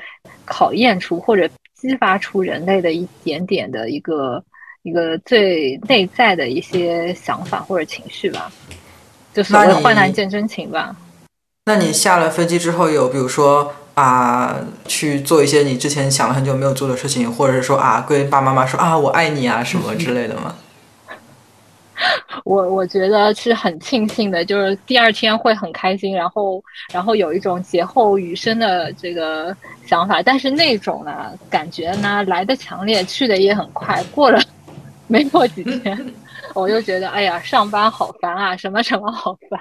[0.46, 4.42] 考验出或者激发出人类的一点点的一个
[4.82, 8.50] 一个最内在的一些想法或者情绪吧，
[9.34, 10.96] 就所谓患难见真情吧。
[11.66, 13.74] 那你下了飞机之后，有比如说？
[13.94, 20.54] 啊，去做一些你之前想了很久没有做的事情，或者是说啊，跟爸爸妈妈说啊，我爱你啊，什么之类的吗？
[22.44, 30.20] 我我觉得是很庆幸的，就是第二天会很开心，然后然后有一种劫后余生的这个想法。
[30.22, 34.02] 但是那种呢，感觉呢来的强烈，去的也很快。
[34.10, 34.40] 过了
[35.06, 36.14] 没过几天，
[36.54, 39.60] 我就觉得哎呀，上班好烦啊，什么什么好烦。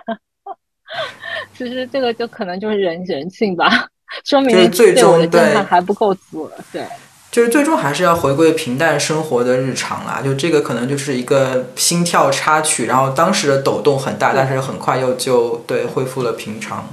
[1.56, 3.88] 其实这个就可能就是人人性吧。
[4.26, 6.86] 说明对我的震撼还不够足，对，
[7.32, 10.22] 就是最终还是要回归平淡生活的日常啦。
[10.24, 16.88] 就这个可能就是一个心跳插曲，然后当时的抖动很大，但是很快又就对恢复了平常。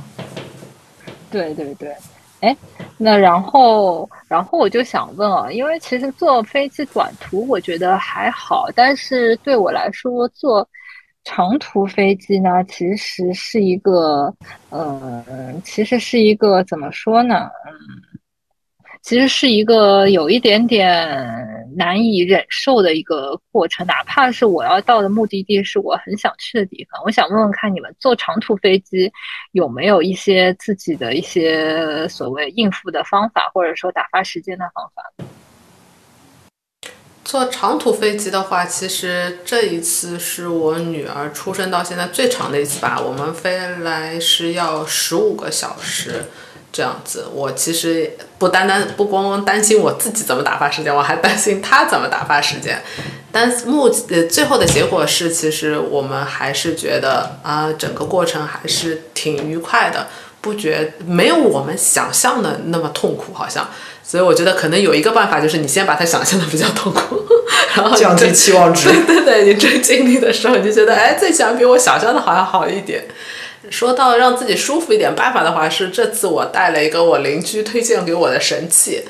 [1.30, 1.94] 对对对，
[2.40, 2.56] 哎，
[2.96, 10.66] 那然后然后我就想问啊，因为其实坐飞机短途我觉得还好，但是对我来说坐。
[11.24, 14.34] 长途飞机呢，其实是一个，
[14.70, 15.24] 呃，
[15.62, 17.50] 其实是一个怎么说呢？
[17.66, 17.72] 嗯，
[19.02, 21.16] 其实是一个有一点点
[21.76, 27.00] 难以忍受的一个过程，哪怕是我要到的目的地是我很想去的地方。
[27.04, 29.12] 我想问问看，你们坐长途飞机
[29.52, 35.02] 有没有一些自己的一些所谓应付的方法，或者说打发时间的方法？
[37.28, 42.98] 坐长途飞机的话，其实这一次是我女儿出生到现在最长的一次吧。
[42.98, 46.24] 我们飞来是要十五个小时。
[46.70, 52.82] 这样子，我其实不单单不光光担心我自己怎么打发时间，我还担心他怎么打发时间。
[53.32, 60.08] 但目呃最后的结果是，其实我们还是觉得啊，整个过程还是挺愉快的，
[60.40, 63.68] 不觉没有我们想象的那么痛苦，好像。
[64.02, 67.22] 所以我觉得可能有一个办法，就是你先把它想象的比较痛苦，
[67.76, 68.88] 然后降低期望值。
[69.06, 73.04] 对对对，你真经历的时候，你就觉得哎，这想比我想象的好像好一点。
[73.68, 79.02] 说到让自己舒服一点办法的话，是这次我带了一个我邻居推荐给我的神器，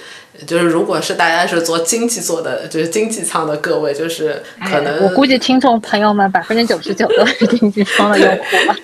[0.47, 8.43] 就是如果是大家是坐经济座的，就是经济舱的各位，就是可能我估计听众朋友们百分之九十九都是经济舱的用户。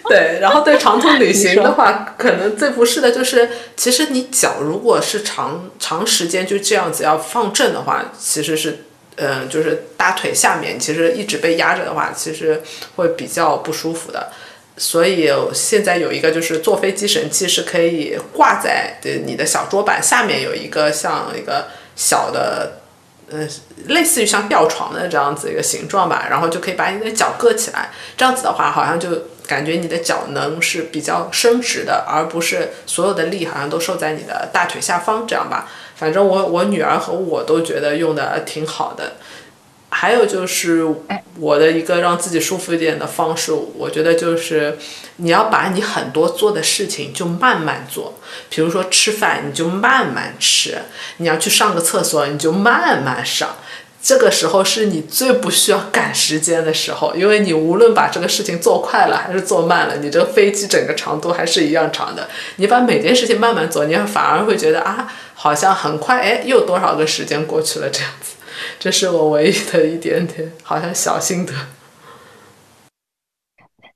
[0.09, 8.85] 对，然后对长途旅行的话，可能最不适的就是，其实你脚如果是长长时间就这样子要放正的话，其实是
[9.17, 12.61] 嗯，就是大腿下面其实一直被压着的话，其实
[12.97, 14.29] 会比较不舒服的。
[14.77, 22.81] 所以现在有一个就是坐飞机神器，是可以挂在的你的小桌板下面，有一个像一个小的，
[23.31, 23.47] 呃，
[23.87, 27.91] 类似于像吊床的这样子一个形状吧，然后就可以把你的脚搁起来。
[28.17, 29.09] 这样子的话，好像就
[29.47, 35.71] 感觉你的脚能是比较伸直的，而不是所有的力好像都受在你的大腿下方这样吧。
[35.95, 39.13] 反正我我女儿和我都觉得用的挺好的。
[39.97, 40.85] 还有就是
[41.39, 44.77] 我的一个让自己舒服一点的方式，我觉得就是
[45.17, 48.19] 你要把你很多做的事情就慢慢做，
[48.51, 50.79] 比如说吃饭你就慢慢吃，
[51.19, 53.57] 你要去上个厕所你就慢慢上，
[54.03, 62.29] 这个时候是你最不需要赶时间的时候，因为你无论把这个事情做快了还是做慢了，你这个飞机整个长度还是一样长的。
[62.57, 68.33] 你把每件事情慢慢做，你反而会觉得啊，好像很快，哎，又多少个时间过去了这样子。
[68.79, 71.53] 这是我唯一的一点点，好像小心得。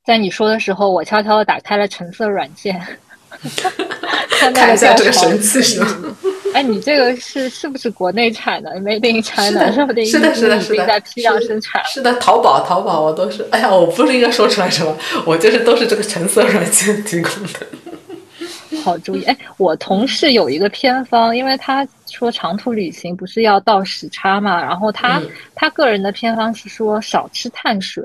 [0.05, 2.81] 在你说的时候，我悄悄的打开了橙色软件，
[4.55, 6.17] 看一下这个神器是吗？
[6.55, 11.85] 哎，你这个是是不是国内产的？Made in China，是的，是的，是的，是的，在批量生产。
[11.85, 13.47] 是的，淘宝，淘宝，我都是。
[13.51, 14.97] 哎呀，我不是应该说出来什么？
[15.27, 17.67] 我就是都是这个橙色软件提供的。
[18.83, 19.37] 好主意哎！
[19.59, 25.23] 我同事有一个偏方，因为他说长途旅行不是要倒时差嘛，然后他
[25.55, 28.03] 他个人的偏方是说少吃碳水，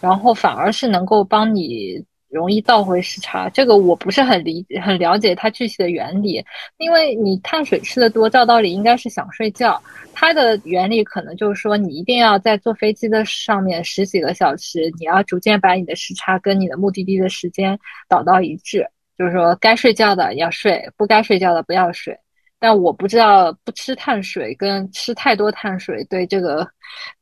[0.00, 3.48] 然后反而是能够帮你容易倒回时差。
[3.50, 6.44] 这个我不是很理很了解它具体的原理，
[6.78, 9.82] 因为你碳水吃的多，照道理应该是想睡觉。
[10.12, 17.78] 它的原理可能就是说，你一定要在坐飞机的上面十几个小时，你要逐渐把你的时差跟你的目的地的时间
[18.08, 18.86] 导到一致。
[19.18, 22.16] 就是说，该睡觉的要睡，不该睡觉的不要睡。
[22.60, 26.64] 但我不知道不吃碳水跟吃太多碳水对这个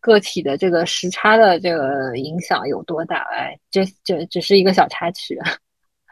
[0.00, 3.24] 个体的这个时差的这个影响有多大。
[3.32, 5.38] 哎，这这只是一个小插曲。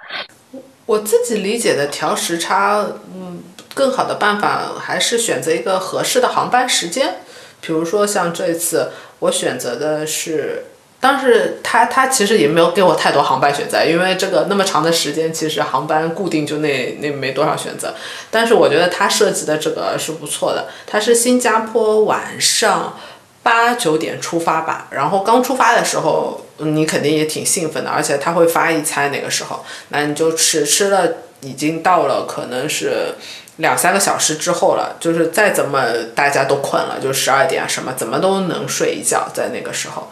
[0.86, 3.42] 我自己理解的调时差，嗯，
[3.74, 7.16] 更好的办法还是选择一个合适的航班时间。
[7.60, 10.64] 比如说像这次我选择的是。
[11.08, 17.94] 但是他他其实也没有给我太多航班选择，因为这个那么长的时间，其实航班固定就那那没多少选择。
[18.28, 22.98] 但是我觉得他设计的这个是不错的，他是新加坡晚上
[23.44, 31.08] 八九点出发吧，然后刚出发的时候你肯定也挺兴奋的，而且他会发一餐那个时候，那你就吃吃了，
[31.42, 33.14] 已经到了可能是
[33.58, 35.84] 两三个小时之后了，就是再怎么
[36.16, 40.08] 大家都困了，就十二点什么怎么都能睡一觉，在那个时候。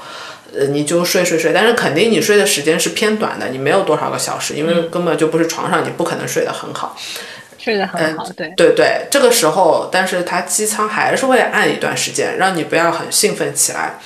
[0.59, 6.97] 呃，你就睡睡睡，但是肯定你睡的时间是偏短的，你没有多少个小时，因为根本就不是床上，你不可能睡得很好。
[7.59, 13.99] 睡得很好，对对对，这个时候，但是它机舱还是会按一段时间，让你不要很兴奋起来。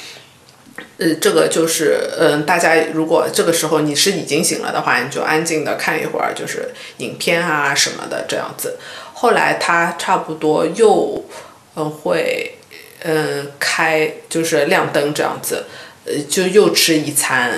[0.99, 8.79] 呃，这个就是，嗯，大家如果这个时候你是已经醒了的话，你就安静的看一会儿，就是影片啊什么的这样子。
[9.15, 11.25] 后来它差不多又，
[11.75, 12.59] 嗯，会，
[13.03, 15.65] 嗯，开就是亮灯这样子。
[16.09, 17.53] 呃，就又吃一餐，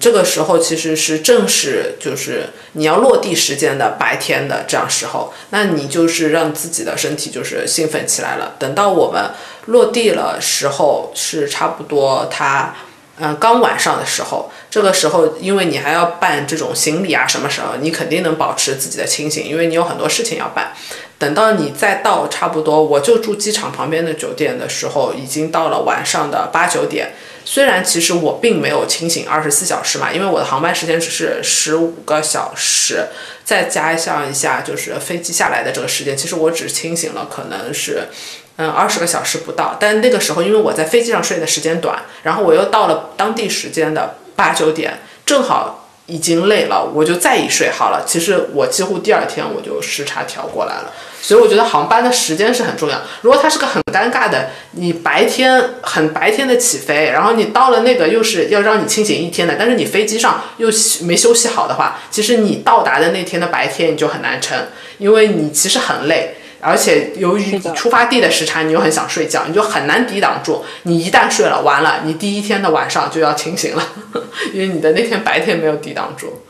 [0.00, 8.54] 这个时候其实是正是就是你要落地时间的白天的这样时候，那你就是让自己的身体就是兴奋起来了。
[8.58, 9.30] 等到我们
[9.66, 12.74] 落地了时候，是差不多它，
[13.18, 20.72] 嗯，刚晚上的时候，这个时候因为你还要办这种行李啊，什么时候你肯定能保持自己的清醒，因为你有很多事情要办。
[21.18, 27.12] 等到你再到差不多，我就住机场旁边的酒店的时候，已经到了晚上的八九点。
[27.52, 33.08] 虽然其实我并没有清醒二十四小时嘛，因为我的航班时间只是十五个小时，
[33.44, 38.08] 再加上一下就是飞机下来的这个时间，其实我只清醒了可能是。
[38.56, 45.81] 嗯，二十个小时不到，但那个时候因为我在飞机上睡的时间短，然后我又到了当地时间的八九点，正好
[46.12, 48.04] 已经累了，我就再一睡好了。
[48.06, 50.92] 其实我几乎第二天我就时差调过来了，
[51.22, 53.00] 所以我觉得航班的时间是很重要。
[53.22, 60.68] 如果它是个很尴尬的，你白天很白天的起飞，然后你到了那个又是要让你清醒一天的，但是你飞机上又
[61.02, 64.58] 没休息好的话，其实你到达的那天的白天你就很难撑，
[64.98, 66.36] 因为你其实很累。
[66.62, 70.64] 而且由于出发地的时差，你又很想睡觉，你就很难抵挡住。
[70.84, 73.82] 你一旦睡了，完了，你第一天的晚上就要清醒了，
[74.54, 76.44] 因为你的那天白天没有抵挡住。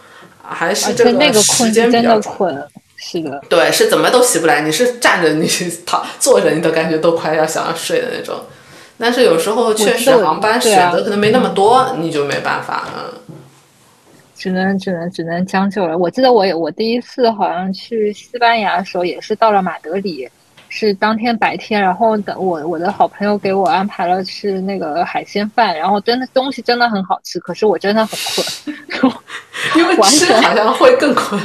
[0.47, 2.55] 还是这个时间比较困，
[2.97, 3.41] 是的。
[3.49, 4.61] 对，是怎么都起不来。
[4.61, 5.51] 你是站着，你
[5.87, 8.39] 躺坐着，你都感觉都快要想要睡的那种。
[8.99, 13.22] 但是有时候确实航班选择可能没那么多，你就没办法，嗯。
[14.43, 15.97] 只能只能只能将就了。
[15.97, 20.29] 我记得我我第一次好像去西班牙的时候，也是到了马德里，
[20.69, 28.19] 是当天白天，然后等我我的好朋友给我安排了吃那个海鲜饭，然后真的东西真的很好吃，可是我真的很
[29.01, 29.13] 困，
[29.77, 31.41] 因为吃好像会更困，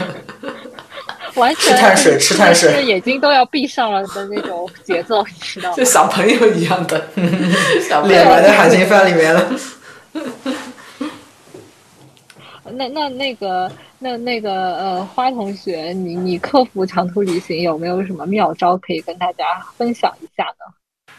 [1.35, 5.75] 完全吃碳水吃碳水，眼睛都要闭上了的那种节奏，你知道吗？
[5.77, 7.07] 就小朋友一样的，
[8.07, 9.47] 脸埋在海鲜饭里面了。
[12.73, 19.43] 那那那个那那个呃，花同学，你你克服长途旅行有没有什么妙招可以跟大家
[19.77, 21.13] 分享一下呢？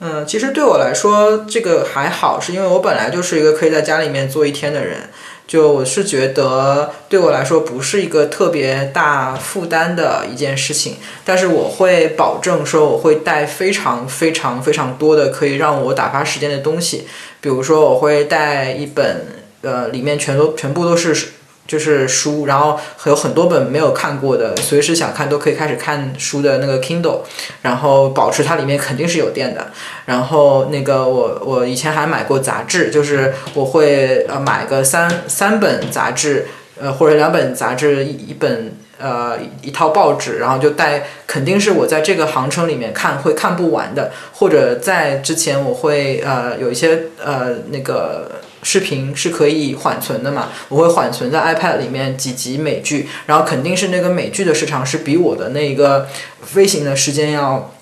[0.00, 5.10] 嗯，其实对我来说这个还好，是因为我本来就是一个可以在家里面做一天的人，
[5.46, 10.96] 就我是觉得对我来说不是一个特别大负担的一件事情。
[11.24, 17.06] 但是我会保证说我会带非常非常非常多的可以让我打发时间的东西，
[17.40, 19.39] 比如说我会带一本。
[19.62, 21.28] 呃，里面全都全部都是
[21.66, 27.20] 就是书，然后有很多本没有看过的，随时想看都可以开始看书的那个 Kindle，
[27.62, 29.68] 然后保持它里面肯定是有电的。
[30.06, 36.48] 然后那个我我以前还买过杂志，就是我会呃买个三三本杂志，
[36.80, 48.40] 呃或者两本杂志一一本呃一套报纸，然后就带，肯定是我在这个航程里面看会看不完的，或者在之前我会呃有一些呃那个。
[48.62, 50.48] 视频是可以缓存的嘛？
[50.68, 56.08] 我会缓存在 iPad 里面几集美剧，然后肯定是那个美剧的时长是比我的那个
[56.42, 57.72] 飞行的时间要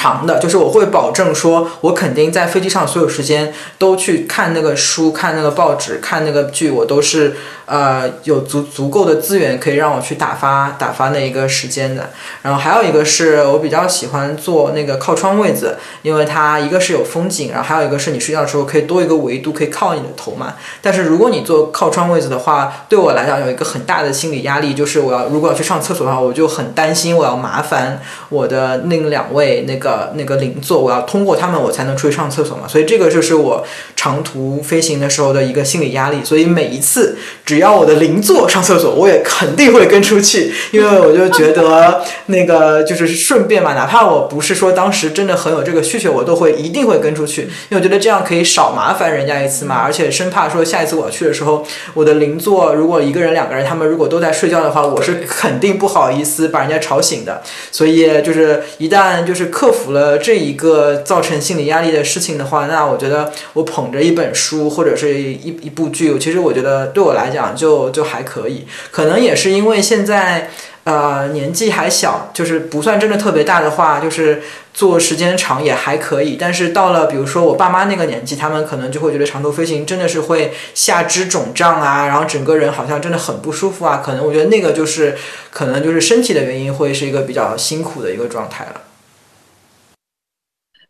[0.00, 7.34] 长的，就是我会保证说，我肯定在飞机上所有时间都去看那个书、看那个报纸、看那个剧，我都是。
[7.70, 12.08] 呃，有足足够的资源可以让我去打发打发那一个时间的。
[12.40, 20.54] 然后还有一个是我比较喜欢坐那个靠窗位子，因为它一个是有风景，然后还有一个是你睡觉的时候可以多一个维度可以靠你的头嘛。
[20.80, 32.66] 但是如果你坐靠窗位子的话，对我来讲有一个很大的心理压力，就是我要如果要去上厕所的话，我就很担心我要麻烦我的那两位那个那个邻座，我要通过他们我才能出去上厕所嘛。
[32.66, 33.62] 所以这个就是我
[33.94, 36.24] 长途飞行的时候的一个心理压力。
[36.24, 57.42] 所以每一次只只要我的邻座上厕所，我也肯定会跟出去，因为我就觉得那个就是顺便嘛，哪怕我不是说当时真的很有这个需求，我都会一定会跟出去，因为我觉得这样可以少麻烦人家一次嘛，而且生怕说下一次我去的时候，我的邻座如果一个人、两个人，他们如果都在睡觉的话，我是肯定不好意思把人家吵醒的。
[57.72, 67.38] 所以就是一旦就是克服服了这一个造成心理压力的事情的话，那我觉得我捧着一本书或者是一一部剧，其实我觉得对我来讲。
[67.56, 70.50] 就就还可以，可能也是因为现在，
[70.84, 76.36] 呃，年纪还小，就是不算真的特别大的话，就是坐时间长也还可以。
[76.38, 84.02] 但是到了比如说我爸妈那个年纪，他们可能就会觉得长途飞行真的是会下肢肿胀啊，然后整个人好像真的很不舒服啊。
[84.04, 85.16] 可能我觉得那个就是
[85.50, 88.82] 可能就是身体的原因，会是一个比较辛苦的一个状态了。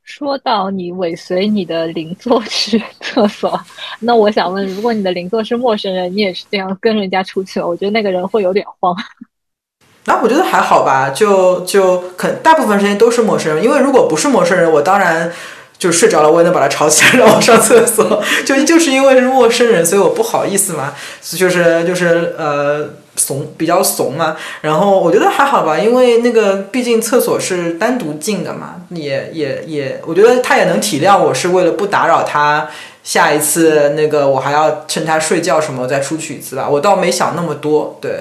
[0.08, 3.60] 说到你尾随你的邻座去厕所，
[4.00, 8.96] 那我想问，如果你的邻座是陌生人，你也是这样跟人家出去了，我觉得那个人会有点慌。
[10.06, 15.30] 那我觉得还好吧，就就肯大部分时间都是陌生人，因为如果不是陌生人，我当然
[15.76, 18.22] 就睡着了，我也能把他吵起来让我上厕所。
[18.46, 22.88] 就就是因为是陌生人，所以我不好意思嘛，就是就是呃。
[23.18, 24.34] 怂，比较怂嘛。
[24.62, 32.66] 然后我觉得还好吧，因为那个毕竟厕所是单独进的嘛，也也也，我觉得他也能体谅我是为了不打扰他。
[33.02, 37.98] 下一次那个我还要趁他睡觉什么再出去一次吧，我倒没想那么多。
[38.00, 38.20] 对，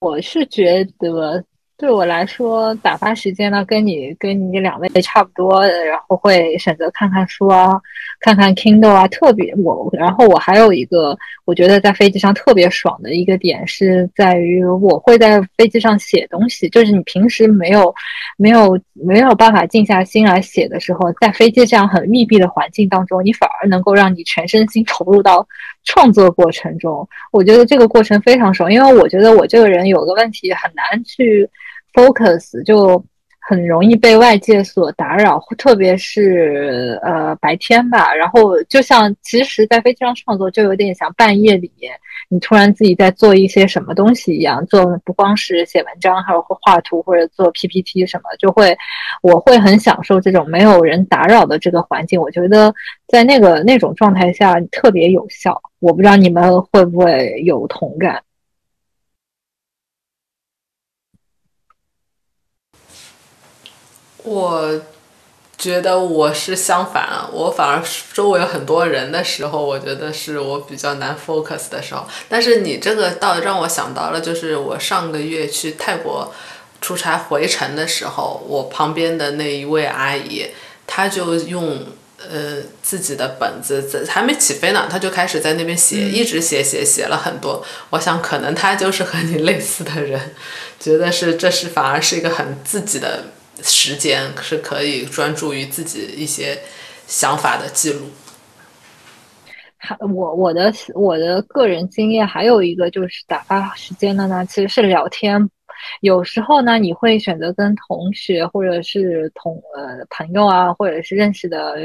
[0.00, 1.44] 我是觉得。
[1.80, 7.80] 对我来说，打发时间呢，跟你跟你两位差不多，然后会选择看看书啊，
[8.20, 9.06] 看看 Kindle 啊。
[9.08, 16.68] 特别我，然后我还有一个，我觉得在飞机上特别爽的一个点是在于，我会在飞机上写东西。
[16.68, 17.94] 就是你平时没有
[18.36, 25.46] 没有没有办法静下心来写的时候，在飞机这样很密闭的环境当中，你反而能够让你全身心投入到
[25.84, 27.08] 创作过程中。
[27.32, 31.48] 我觉得这个过程非常爽，因为我觉得我这个人有个问题，很难去。
[31.94, 33.02] focus 就
[33.48, 38.14] 很容易被外界所打扰，特别是呃白天吧。
[38.14, 41.72] 然后就像其实，在飞机上创作，就有点像半夜里
[42.28, 44.66] 你突然自己在做一些什么东西一样。
[44.66, 48.76] 做不光是写文章，还有画图或者做 PPT 什么，就会
[49.22, 52.20] 我会很享受这种没有人打扰的这个环境。
[52.20, 52.74] 我觉得
[53.06, 55.58] 在那个那种状态下特别有效。
[55.80, 58.20] 我不知道你们会不会有同感。
[64.28, 64.80] 我
[65.56, 72.06] 觉得我是相反，我反而周围有很多人的时候，我觉得是我比较难 focus 的时候。
[72.28, 76.32] 但是你这个倒让我想到了，就是我上个月去泰国
[76.80, 80.46] 出差回程的时候，我旁边的那一位阿姨，
[80.86, 81.84] 她就用
[82.18, 87.64] 呃自己的本子，在还没起飞呢，她就开始在那边写，一直写写写了很多。
[87.90, 90.36] 我想可能她就是和你类似的人，
[90.78, 93.24] 觉得是这是反而是一个很自己的。
[93.62, 96.58] 时间是可以专注于自己一些
[97.06, 98.00] 想法的记录。
[99.76, 105.48] 还我我的我的个人经验还有一个就是打发时间的呢，其实是聊天。
[106.00, 111.76] 有时候呢，你会选择跟同学或者是同呃朋友啊，或者是认识的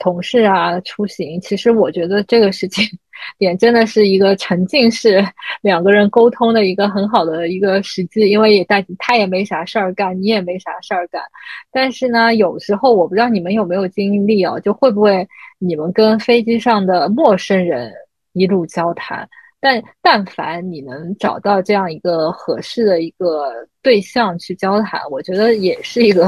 [0.00, 1.40] 同事啊出行。
[1.40, 2.84] 其实我觉得这个事情。
[3.36, 5.22] 点真的是一个沉浸式
[5.60, 11.22] 两个人沟通的一个很好的一个时机，因为也大他也没啥事儿干，你也没啥事儿干。
[11.70, 15.28] 但是呢，有时候我不知道你们有没有经历哦，就会不会
[15.58, 17.92] 你们跟飞机上的陌生人
[18.32, 19.28] 一路交谈？
[19.60, 26.26] 但但凡你能找到这样一个合适的一个对象去交谈，我觉得也是一个。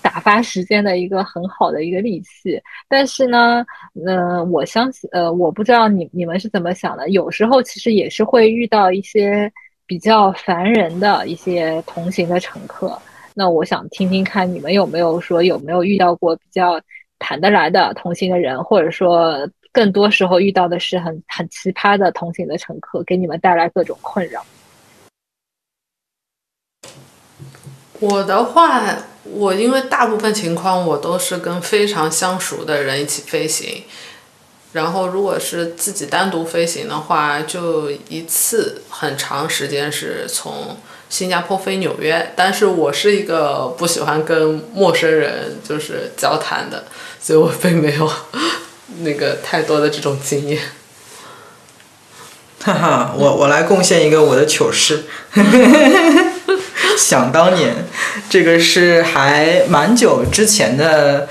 [0.00, 3.64] 打发时间的一个很好的一个利器，但是呢，
[4.06, 7.10] 呃，我相信，呃，我不知道你你们是怎么想的。
[7.10, 9.52] 有时候其实也是会遇到一些
[9.86, 12.98] 比较烦人的一些同行的乘客。
[13.34, 16.80] 那我想听听看你们有没有说有没有遇到过比较
[17.18, 24.44] 谈得来的同行的人，或者说更多时候遇到的是很很奇葩的同行的乘客，给你们带来各种困扰。
[28.00, 28.96] 我的话。
[29.32, 33.84] 我因为大部分情况我都是跟非常相熟的人一起飞行，
[34.72, 42.32] 然后如果是自己单独飞行的话，就一次很长时间是从新加坡飞纽约。
[42.36, 46.84] 但是我是一个不喜欢跟陌生人就是交谈的，
[47.20, 48.10] 所以我并没有
[49.00, 50.60] 那个太多的这种经验。
[52.62, 55.04] 哈哈，我我来贡献一个我的糗事。
[56.98, 57.74] 想当年，
[58.30, 61.28] 这个是还蛮久之前的，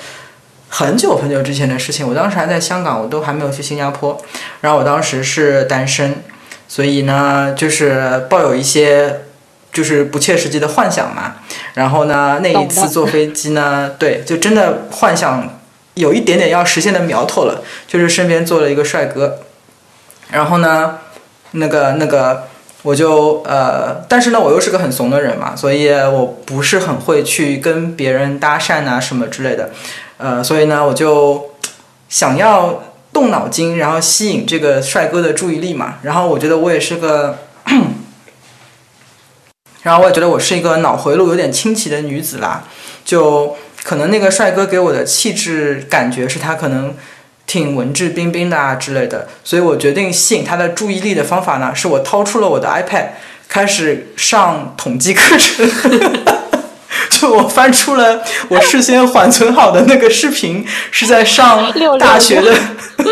[0.70, 2.07] 很久很久之前的事情。
[2.07, 4.22] 我当时还在香港，我都还没有去新加坡。
[4.61, 6.24] 然后我当时是单身，
[6.68, 9.22] 所以呢，就是抱有一些
[9.74, 11.38] 就是不切实际的幻想嘛。
[11.74, 15.59] 然后呢，那一次坐飞机呢，对，就真的幻想
[15.95, 19.39] 有一点点要实现的苗头了，就是身边坐了一个帅哥。
[20.30, 20.99] 然后呢，
[21.51, 22.49] 那个那个。
[22.86, 29.71] 我就呃，但是呢，我又是个很怂的人嘛，所以我不是很会去跟别人搭讪啊什么之类的，
[30.17, 31.49] 呃，所以呢，我就
[32.09, 35.95] 想要动脑筋，然后吸引这个帅哥的注意力嘛。
[36.03, 37.39] 然后我觉得我也是个，
[39.81, 42.65] 然后我也觉得我是一个脑回路有点清奇的女子啦，
[43.03, 46.93] 就可能那个帅哥给我的气质感觉是他可能。
[47.48, 53.08] 挺文质彬彬的啊之类的，所以我决定吸引他的注意力的方法呢，是我掏出了我的 iPad，
[53.48, 55.70] 开始上统计课程。
[57.10, 62.54] 就我翻出了我事先缓存好的那个视频，是在上 大学的，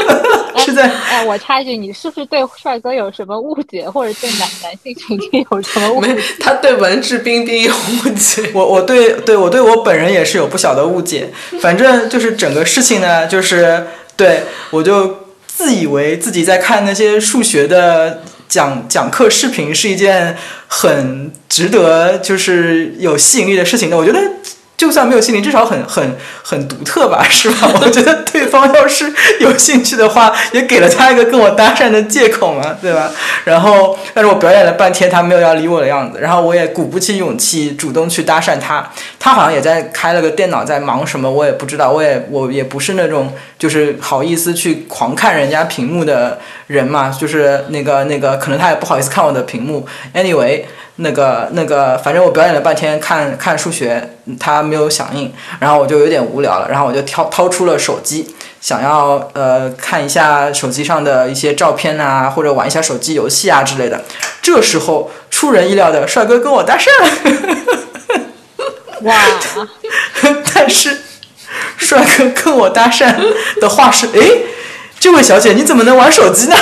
[0.58, 0.90] 是在。
[1.10, 6.18] 哎，我插一句，你是不是对帅哥有什么误解，或者对男男性群体有什么误解？
[6.40, 8.50] 他对文质彬彬有误解。
[8.54, 11.30] 我我对对我对我本人也是有不小的误解。
[11.62, 13.88] 反正就是整个事情呢，就是。
[14.16, 20.38] 对，我就自以为自己在看那些数学的讲讲课视频是一件
[20.68, 23.98] 很值得就是有吸引力的事情的。
[23.98, 24.20] 我觉得。
[24.84, 27.72] 就算没有心灵，至少很很很独特吧， 是吧？
[27.82, 29.10] 我觉得对方要是
[29.40, 33.10] 有兴趣的话，也给了他一个跟我搭讪的借口嘛，对吧？
[33.46, 38.86] 然后，但是我表演了半天，他没有要理我的样子，然后我也鼓不起勇气主动去搭讪他。
[39.18, 41.90] 他好像也在开了个电脑，在忙什么，我也不知道。
[41.90, 49.88] 我也我也不是那种就是好意思去狂看人家屏幕的人嘛，就是那个那个，可能他也不好意思看我的屏幕。
[50.14, 50.64] Anyway。
[50.98, 64.04] 那个那个，反正我表演了半天，看看数学，他没有响应，然后我就有点无聊了，然后我就掏掏出了手机，想要呃看一下手机上的一些照片啊，或者玩一下手机游戏啊之类的。
[64.42, 66.88] 这时候出人意料的，帅哥跟我搭讪。
[69.02, 69.16] 哇！
[70.54, 71.02] 但是
[71.78, 73.16] 帅哥跟我搭讪
[73.60, 74.30] 的话是：哎，
[75.00, 76.56] 这位小姐，你怎么能玩手机呢？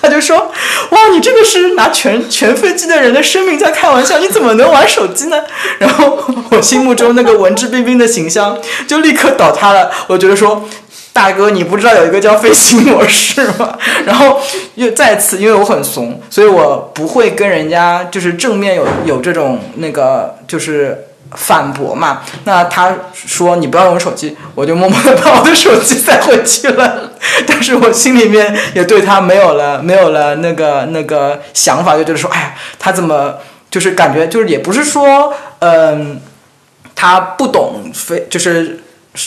[0.00, 0.49] 他就说
[0.90, 5.40] ：“哇，你这个是拿全全飞机的人的生命在开玩笑，你怎么能玩手机呢？”
[5.78, 6.18] 然后
[6.50, 9.90] 我心目中那个文质彬彬的形象就立刻倒塌了。
[10.08, 10.68] 我觉得说，
[11.12, 13.78] 大哥，你不知道有一个叫飞行模式吗？
[14.04, 14.40] 然后
[14.74, 21.06] 又再次，因为我很怂，所以我不会跟人家就是正面有有这种那个就是。
[21.36, 22.22] 反驳嘛？
[22.44, 27.12] 那他说你不要用手机，我就默默的把我的手机塞回去了。
[27.46, 33.36] 但是我心里面也对他没有了没有了那个那个想法，就觉得说，哎呀，他怎么
[33.70, 36.20] 就是感觉就是也不是说，嗯，
[36.94, 38.80] 他不懂非就是。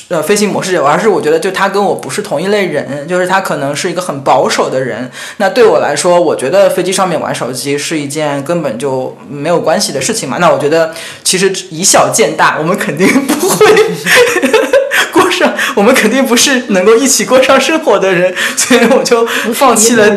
[0.07, 5.11] 呃，飞行模式，而是我觉得就他跟我不是同一类人，就是他可能是一个很保守的人。
[5.37, 10.37] 那对我来说，我觉得飞机上面玩手机是一件根本就没有关系的事情嘛。
[10.39, 13.65] 那我觉得其实以小见大，我们肯定不会
[15.11, 20.09] 过上，我们肯定不是能够一起过上生活的人，所以我就放弃了，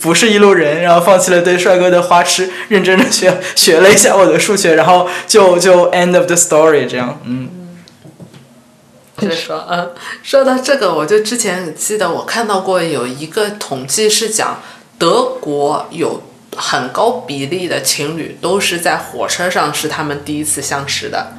[0.00, 7.48] 不是一路人，然后放弃了对帅哥的花痴，认真的学学了一下我的数学，然后就就 end of the story 这样，嗯。
[9.18, 9.92] 就说，嗯，
[10.22, 14.60] 说到这个，我就之前记得我看到过有一个统计是讲，
[14.98, 16.22] 德国有
[16.56, 21.32] 很高比例的情侣都是在火车上是他们第一次相识的，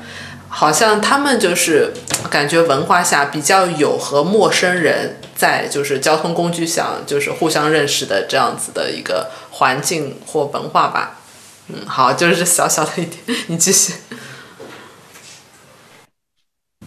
[0.48, 1.94] 好像他们就是
[2.30, 11.20] 感觉文化下比较有和陌生人在就是交通工具上就是互相认识的这样子的一个环境或文化吧。
[11.68, 13.94] 嗯，好，就是小小的一点，你继续。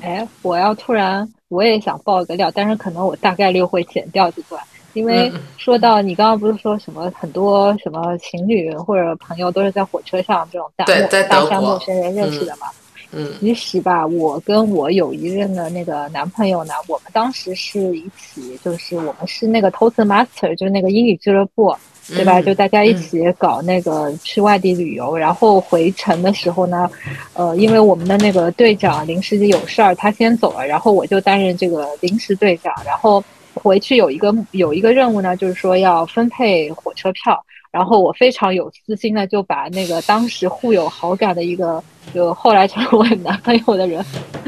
[0.02, 4.62] 哎，我要突然我也想爆个料，但是可能我大概率会剪掉这段，
[4.94, 12.66] 因为说到你刚刚不是说什么很多什么情侣或者朋友都是在火车上这种大大山陌生人认识的嘛？
[13.10, 21.74] 嗯，其实吧，我跟我有一任的那个男朋友呢，我们当时是一起，就是我们是那个 Toastmaster，就是那个英语俱乐部。
[22.14, 22.40] 对吧？
[22.40, 26.90] 就大家一起搞那个去外地旅游，然后回程的时候呢，
[27.34, 32.72] 呃，因为我们的那个队长临时有事儿，他先走了，然后我就担任这个临时队长。
[32.84, 33.22] 然后
[33.54, 37.44] 回去有一个有一个任务呢，就是说要分配火车票。
[37.70, 41.82] 然后我非常有私心的就把那个当时互有好感的一个，
[42.14, 44.02] 就后来成为我男朋友的人，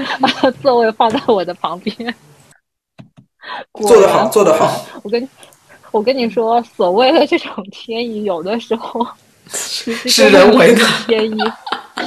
[0.62, 1.94] 座位放在我的旁边。
[3.74, 4.86] 做得好，做得好。
[5.02, 5.28] 我跟。
[5.90, 9.06] 我跟你说，所谓的这种天意，有的时候
[9.48, 11.36] 是人为的天意，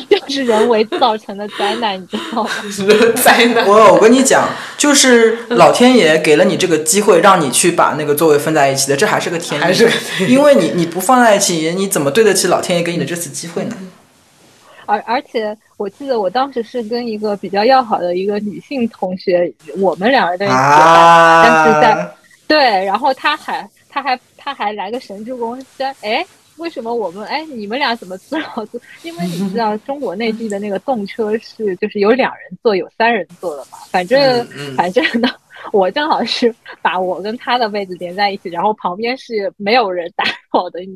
[0.10, 2.50] 就是人为造成的灾难，你知道吗？
[3.22, 3.68] 灾难。
[3.68, 9.92] 我我跟你讲，就是老天爷给了你这个机会，让你去把那个座位分在一起的，这还是个天意，还是
[10.30, 13.76] 因为你你不放在一起，你怎么对得起老天爷给你的这次机会呢？
[14.86, 22.16] 而而且，我记得我当时是跟一个比较要好的一个女性同学，我们两个在一起，但是在。
[22.46, 26.26] 对，然后她还，他还，他还来个神助攻，说，哎，
[26.58, 28.82] 为什么我们，哎，你们俩怎么坐老坐？
[29.04, 33.78] 因为你知道中国内地的那个动车是，就是有两人坐，有三人坐的嘛。
[33.92, 35.30] 反正， 反正呢，
[35.72, 40.80] 我正好是把我跟他的位置连在一起，然后旁边是没有人打扰的。
[40.80, 40.96] 你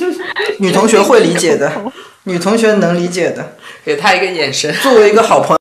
[0.58, 1.70] 女同学会理解的，
[2.24, 4.72] 女同学能理解的，给他一个眼神。
[4.76, 5.59] 作为一个好朋友。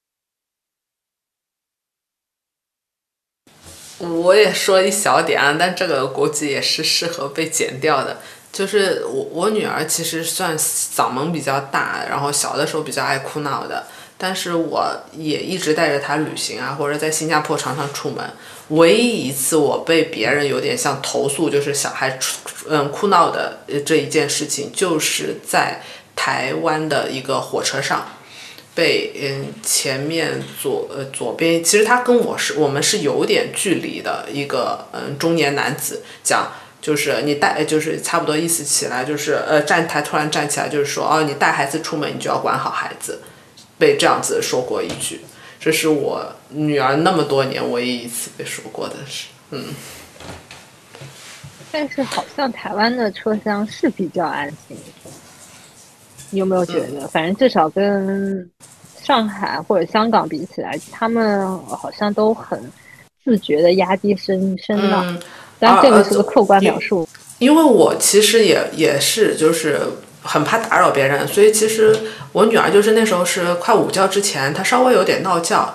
[4.00, 8.18] 我也说一小点啊，但这个估计也是适合被剪掉的。
[8.52, 13.86] 就是我我女儿其实算嗓门比较大，然后小的时候比较爱哭闹的。
[14.18, 18.26] 但是我也一直带着她旅行啊，或者在新加坡常常出门。
[18.70, 22.20] 唯一一次我被别人有点像投诉，就是小孩
[22.68, 25.82] 嗯哭闹的这一件事情，就是在
[26.16, 28.08] 台湾的一个火车上。
[28.80, 36.50] 被嗯前面左呃左边，其实他跟我是我们是有点距离的一个嗯中年男子讲，
[36.82, 43.22] 就是你带，就是差不多意思起来，就是呃站台突然站起来，就是说哦，你带孩子出门，你就要管好孩子，
[43.78, 45.20] 被这样子说过一句，
[45.60, 49.66] 这是我女儿那么多年唯一一次被说过的事，嗯。
[51.72, 54.78] 但是好像台湾的车厢是比较安静，
[56.32, 57.08] 你有没有觉得？
[57.08, 58.50] 反正至少跟
[59.02, 62.60] 上海或者香港比起来，他们好像都很
[63.24, 65.18] 自觉的压低声声浪。
[65.58, 67.08] 但这个是个客观描述。
[67.40, 69.80] 因为我其实也也是就是
[70.22, 71.98] 很怕打扰别人，所以其实
[72.32, 75.74] 我女儿就是那时候是快午觉之前，她稍微有点闹觉，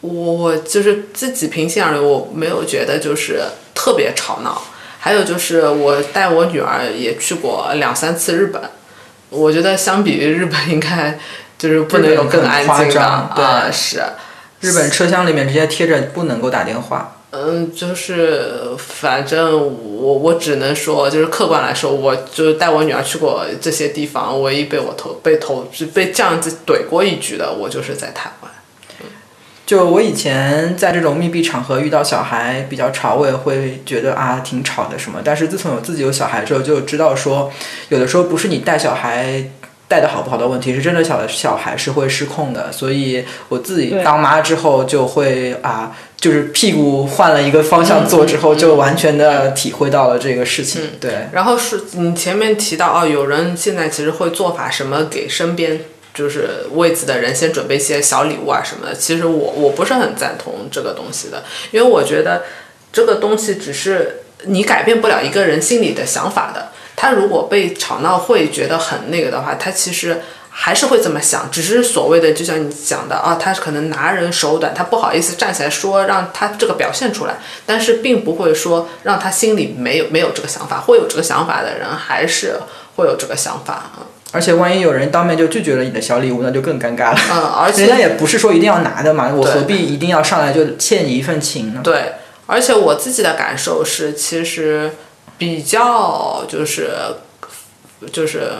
[0.00, 3.40] 我我就是自己平心而论，我没有觉得就是
[3.74, 4.60] 特别吵闹。
[4.98, 8.60] 还有就是我带我女儿也去过两三次日本，
[9.30, 11.18] 我觉得相比于日本，应该
[11.58, 13.30] 就是不能有更安静的。
[13.34, 14.02] 对，是。
[14.60, 17.12] 日本车厢里面直接贴着不能够打电话。
[17.30, 28.50] 嗯，就是反正我我只能说，就是客观来说，我就带我女儿去过这些地方，唯一被我投被投被这样子怼过一局的，我就是在台湾。
[29.66, 35.20] 就我以前在这种密闭场合遇到小孩比较吵，我也会觉得啊挺吵的什么。
[35.24, 37.52] 但是自从有自己有小孩之后，就知道说，
[37.88, 39.42] 有的时候不是你带小孩
[39.88, 42.70] 带的好不好的问题，是真的小小孩是会失控的。
[42.70, 50.80] 所以我自己当妈之后就会啊，就是屁股换了一个方向坐之后，就完全的体会到了这个事情。
[51.00, 51.26] 对。
[51.32, 55.80] 然后是你前面提到哦，有人现在其实会做法什么给身边。
[56.16, 62.44] 就是位子的人先准备一些小礼物啊什么的，其实我我不是很赞同这个东西的，因为我觉得
[62.90, 66.70] 这个东西只是你改变不了一个人心里的想法的。
[66.96, 77.36] 他如果被吵闹会觉得很那个的话，他其实还是会这么想，只是所谓的就像你讲的啊，他可能拿人手短，他不好意思站起来说让他这个表现出来，
[77.66, 82.58] 但是并不会说让他心里没有没有这个想法，会有这个想法的人还是
[82.96, 84.00] 会有这个想法啊。
[84.36, 87.18] 而且万一有人当面就拒绝了你的小礼物，那就更尴尬了。
[87.32, 91.80] 嗯，而且 人家也不是说一定要拿的嘛，我何必一定要上来就欠你一份情呢？
[91.82, 92.12] 对，
[92.44, 94.90] 而且我自己的感受是，其实
[95.38, 96.90] 比较就是
[98.12, 98.50] 就是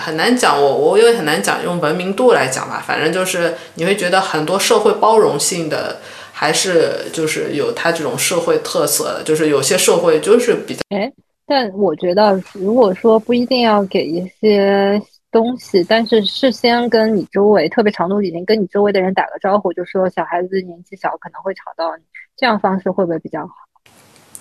[0.00, 2.82] 很难讲，我我也很难讲用文明度来讲吧。
[2.84, 5.98] 反正就是你会觉得很多社会包容性的，
[6.32, 10.80] 还是就是有它这种社会特色的，就是有些社会就是比较。
[11.48, 15.00] 但我觉得，如果说不一定要给一些
[15.32, 22.02] 东西，但是事先跟你周围，特别长途旅行，跟你周围的人打个招呼，就说小孩子年纪小可能会吵到你，
[22.36, 23.54] 这样方式会不会比较好？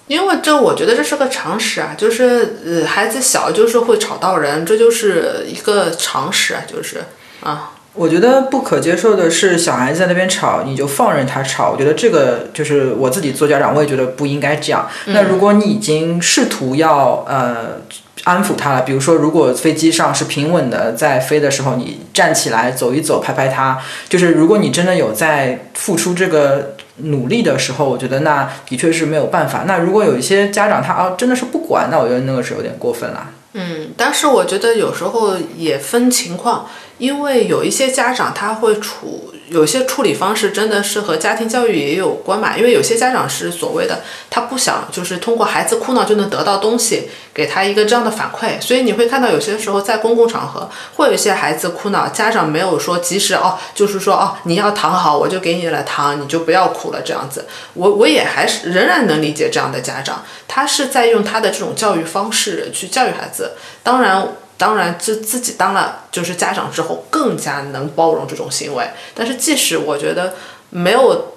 [0.07, 7.01] 因为这我觉得这是个常识啊，就是呃孩子小就是会吵到人，这就是一个常识啊，就是
[7.41, 7.73] 啊。
[7.97, 11.71] 我觉得不可接受的是，小孩子在那边吵，你就放任他吵。
[11.71, 14.87] 我觉得这个就是我自己做家长，我也觉得不应该这样。
[15.07, 17.81] 那如果你已经试图要呃
[18.23, 29.63] 安抚他了，比如说如果飞机上是平稳的在飞的时候，你站起来走一走，拍拍他，就是如果你真的有在付出这个努力的时候，我觉得那的确是没有办法。
[29.65, 33.27] 那如果有一些家长他啊真的是不管，那我觉得那个是有点过分了。
[33.53, 36.69] 嗯，但是我觉得有时候也分情况。
[36.97, 42.57] 因为有一些家长他会处有些处理方式真的是和家庭教育也有关嘛？
[42.57, 57.45] 因为有些家长是所谓的他不想就是通过孩子哭闹就能得到东西，给他一个这样的反馈，所以你会看到有些时候在公共场合会有一些孩子哭闹，家长没有说及时哦，就是说哦你要躺好我就给你了糖，你就不要哭了这样子。
[57.73, 64.27] 我我也还是仍然能理解这样的家长，他是在用他的这种教育方式去教育孩子，当然。
[64.57, 68.89] 当然，自自己当了就是家长之后，更加能包容这种行为。
[69.13, 70.33] 但是，即使我觉得
[70.71, 71.33] 没有，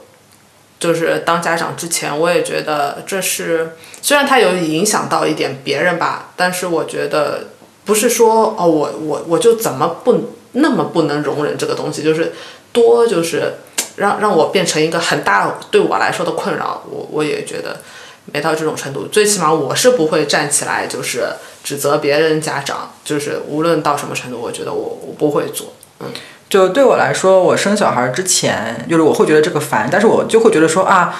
[0.78, 7.48] 就是当家长之前，我也觉得这是虽然他有影响到一点别人吧，但是我觉得
[7.84, 12.32] 不是说哦，我我我就怎么不那么不能容忍这个东西，就是
[12.72, 13.56] 多就是
[13.96, 17.80] 让让我变成一个很大对我来说的困扰，我我也觉得
[18.26, 19.06] 没到这种程度。
[19.06, 21.28] 最起码我是不会站起来就是。
[21.62, 25.74] 指责别人家长，就是无论到什么程度，我觉得我我不会做。
[26.00, 26.06] 嗯，
[26.48, 31.14] 就对我来说，我生小孩之前，就是我会觉得这个烦，但是我就会觉得说啊，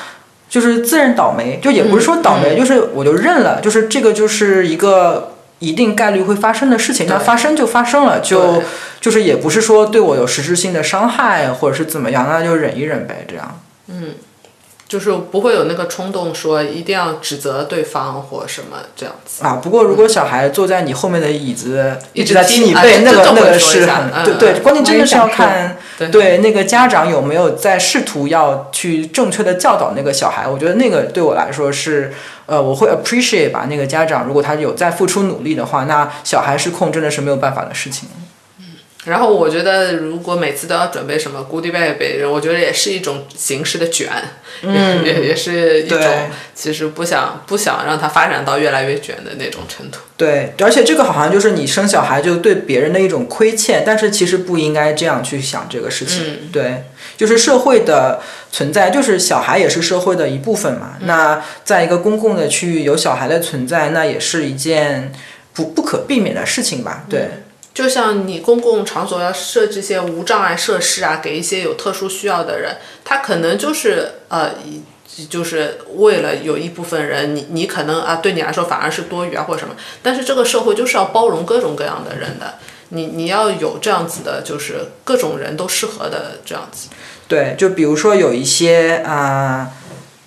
[0.48, 8.62] 就是自认倒霉，就也不是说倒霉，就是我就认了，就是这个就是一个一定概率会发生的事情，那发生就发生了，就
[8.98, 13.60] 就是也不是说对我有实质性的伤害或者是怎么样，那就忍一忍呗，这样。
[13.88, 14.14] 嗯。
[14.90, 19.44] 就是不会有那个冲动说一定要指责对方或什么这样子。
[19.44, 30.48] 啊，不过如果小孩坐在你后面的椅子一直直在踢你背，那个那个是很对对，关键真的是要看对对那个家长有没有在试图要去正确的教导那个小孩。
[30.48, 32.12] 我觉得那个对我来说是，
[32.46, 33.66] 呃，我会 appreciate 吧。
[33.70, 38.08] 那个家长如果他有在付出努力的话，那小孩失控真的是没有办法的事情。
[39.04, 44.10] 然后我觉得，如果每次都要准备什么 goodie bag，我觉得也是一种形式的卷，
[44.60, 45.98] 嗯 也也是一种
[46.54, 49.98] 其实不想不想让它发展到越来越卷的那种程度。
[50.18, 56.22] 对，而且这个好像就是你生小孩就对别人的一种亏欠，但是其实不应该这样去想这个事情。
[56.22, 56.84] 嗯对，
[57.16, 58.20] 就是社会的
[58.52, 60.98] 存在，就是小孩也是社会的一部分嘛。
[61.00, 65.10] 那在一个公共的区域有小孩的存在，那也是一件
[65.54, 67.04] 不不可避免的事情吧？
[67.08, 67.30] 对。
[67.72, 74.82] 就像你公共场所要设置些无障碍设施啊，给一些有特殊需要的人，他可能就是呃，以
[75.28, 82.54] 就是为了有一部分人，你你可能啊，对你来说反而是多余啊或者什么，但是这个社会就是要包容各种各样的人的，
[82.90, 86.88] 你你要有这样子的，就是各种人都适合的这样子。
[87.28, 89.70] 对，就比如说有一些啊。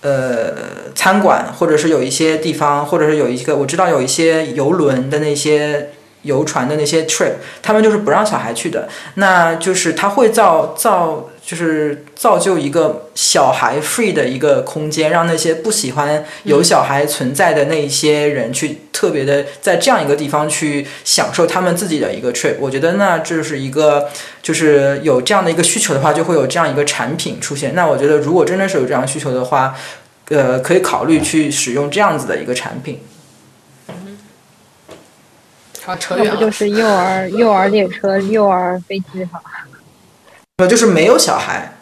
[0.06, 0.54] 呃，
[0.94, 5.92] 餐馆，或者是有一些地方，或者是有一个我知道有一些游轮的那些
[6.24, 8.90] 游船的那些 trip，他们就是不让小孩去的。
[9.16, 22.56] 那就是他会造造，就是造就一个小孩 free 的一个空间，让那些不喜欢有小孩存在的那一些人去特别的在这样一个地方去享受他们自己的一个 trip。
[22.60, 24.10] 我觉得那这是一个，
[24.42, 27.76] 就是有这样的一个需求的话，就会有这样一个产品出现。
[27.76, 29.76] 那我觉得如果真的是有这样需求的话，
[30.30, 33.00] 呃，可以考虑去使用这样子的一个产品。
[35.86, 36.30] 好，扯远了。
[36.32, 39.42] 要不就是幼儿幼儿列车、幼儿飞机哈。
[40.58, 41.74] 呃，就是没有小孩，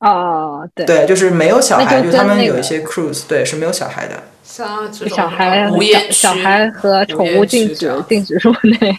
[0.00, 4.22] 哦，对，对，就是没有小孩，那就就他们有一些 cruise，对，是没有小孩的。
[4.42, 8.98] 像小孩无烟区小孩和宠物禁止禁止入内。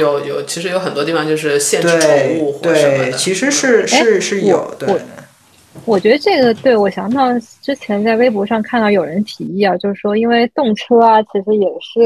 [0.00, 3.16] 有有，其实有很多地方就是限制宠对物或什么对，的。
[3.18, 4.88] 其实是是是有对
[5.86, 5.98] 我。
[6.04, 12.00] 觉得这个对我想到之前在微博上看到有人提议啊，就是说因为动车啊，其实也是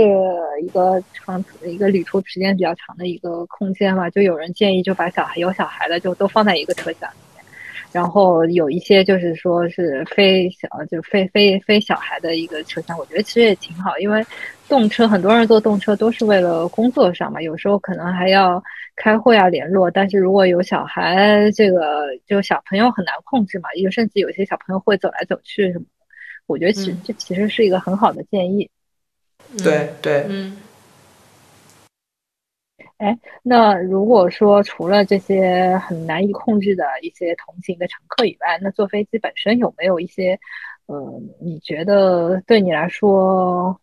[0.65, 7.45] 一个长一个旅途时间比较长的一个空间嘛，就有人建议就把小孩有小孩的就都放在一个车厢里面，
[7.91, 14.25] 然后有一些就是说是非小就非非非小孩的一个车厢，我觉得其实也挺好，因为
[14.69, 18.63] 动车很多人坐动车都是为了工作上嘛，有时候可能还要
[19.01, 26.07] 开会啊联络，但是如果有小孩，这个就小朋友很难控制嘛，有甚至有些小朋友会走来走去什么的，
[26.47, 27.01] 我觉得其嗯。
[27.05, 28.69] 这其实是一个很好的建议。
[29.63, 30.59] 对对，嗯，
[32.99, 40.39] 哎那如果说除了这些很难以控制的一些同行的乘客以外，那坐飞机本身有没有一些，
[40.87, 43.81] 呃，你觉得对你来说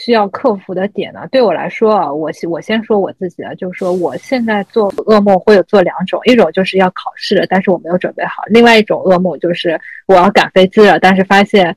[0.00, 1.26] 需要克服的点呢？
[1.32, 11.74] 对我来说啊，我我先说我自己啊，就是说我现在做噩梦会有做两种，一种就是要考试，但是我没有准备好；另外一种噩梦就是我要赶飞机了，但是发现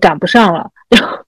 [0.00, 0.70] 赶不上了。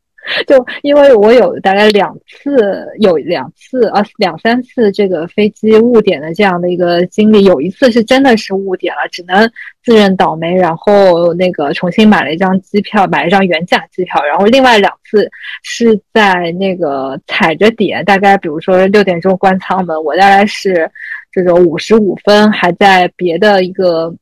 [0.46, 9.50] 就因为我有大概两次，有两次啊两三次这个飞机误点的这样的一个经历，有一次是真的是误点了，只能
[9.82, 15.30] 自认倒霉，然后那个重新买了一张机票，买了一张原价机票，然后另外两次
[15.62, 20.90] 是在那个踩着点，大概比如说六点钟关舱门，我大概是
[21.30, 24.14] 这种五十五分还在别的一个。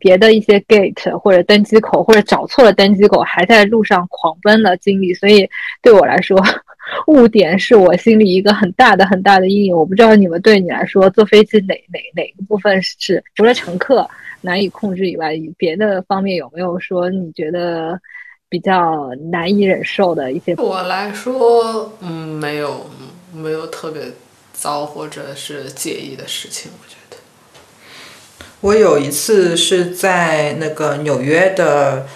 [0.00, 5.48] 别的一些 gate 或者登机口，或者找错了登机口，还在路上狂奔的经历，所以
[5.80, 6.36] 对我来说，
[7.06, 9.76] 误点是我心里一个很大的很大的阴影。
[9.76, 14.08] 我不知道你们对你来说，坐飞机哪哪哪个部分是除了乘客
[14.40, 18.00] 难以控制以外，别的方面有没有说你觉得
[18.48, 20.54] 比较难以忍受的一些？
[20.56, 22.90] 对我来说，嗯，没有
[23.32, 24.02] 没有特别
[24.52, 27.01] 糟或者是介意的事情，我觉得。
[28.62, 32.06] 我有一次是在那个纽约的，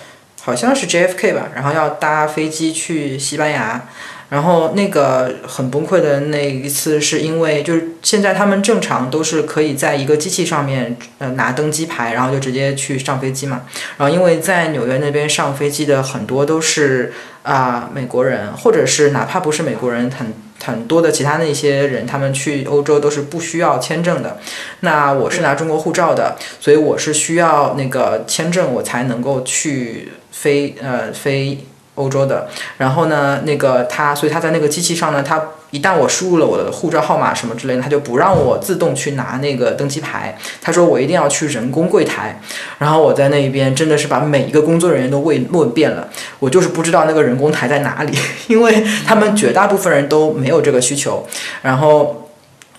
[0.40, 3.88] 好像是 JFK 吧，然后要搭飞机去西班牙，
[4.28, 13.62] 然后那个很崩溃的那一次是因为就是现在他们正常都是可以在一个机器上面呃拿登机牌，然后就直接去上飞机嘛，
[13.98, 20.32] 然后因为在纽约那边上飞机的很多都是啊、美国人，或者是哪怕不是美国人，很
[20.64, 24.38] 很多的其他的一些人，他们去欧洲都是不需要签证的。
[24.80, 32.48] 那我是拿中国护照的，所以我是需要那个签证，我才能够去飞呃飞欧洲的。
[32.78, 35.40] 然后呢，那个他，所以他在那个机器上呢，他
[35.72, 40.38] 一旦我输入了我的护照号码什么之类的，他就不让我自动去拿那个登机牌。
[40.62, 42.40] 他说我一定要去人工柜台。
[42.78, 46.08] 然后我在那边真的是把每一个工作人员都问问遍了，
[46.38, 51.26] 我就是不知道那个人工台在哪里， 因为他们绝大部分人都没有这个需求。
[51.62, 52.28] 然后，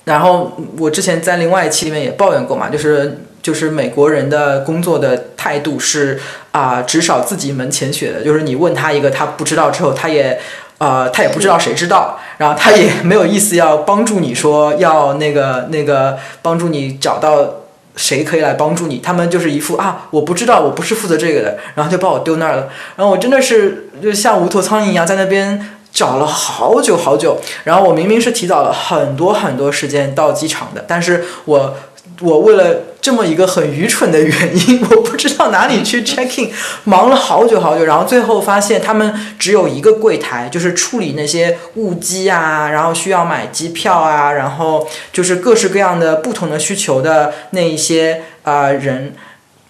[0.06, 6.20] 然后我之前在另外一期里面也抱怨过嘛，就是就是美国人的工作的态度是
[6.52, 10.40] 啊，至少自己门前雪的，就是你问他一个他不知道之后，他也。
[10.80, 17.48] 呃，他也不知道谁知道，然后他也没有意思要帮助你说要那个 那个帮助你找到
[17.96, 31.76] 谁可以来帮助你，他们就是一副啊我不知道我不是负责这个的，然后就把我丢那儿了，然后我真的是就像无头苍蝇一样在那边找了好久好久，然后我明明是提早了很多很多时间到机场的，但是我。
[32.22, 36.52] 我为了这么一个很愚蠢的原因， 我不知道哪里去 check in，
[36.84, 49.14] 忙了好久好久，然后最后发现他们只有一个柜台，就是处理那些误机啊，然后需要买机票啊，然后就是各式各样的不同的需求的那一些啊人，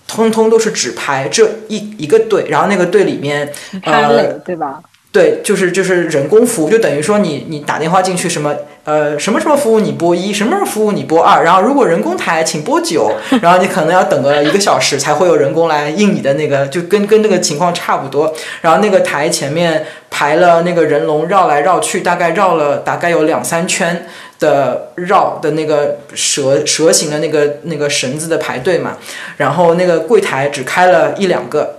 [0.08, 3.52] 通通都是只排这一一个队，然后那个队里面
[3.84, 4.80] 呃，对吧？
[5.18, 13.12] 对，就是就是人工服务，就等于说你你打电话进去什么呃什么什么服务你拨一，什么什么服务你拨二，然后如果人工台请拨九，
[13.42, 18.32] 然后你可能要等个一个小时才会有人工来应你的那个，就跟跟那个情况差不多。
[18.62, 24.06] 然后那个台前面排了那个人龙绕来绕去，大概绕了大概有两三圈
[24.40, 28.98] 的绕的那个蛇蛇形的那个那个绳子的排队嘛，
[29.38, 31.77] 然后那个柜台只开了一两个。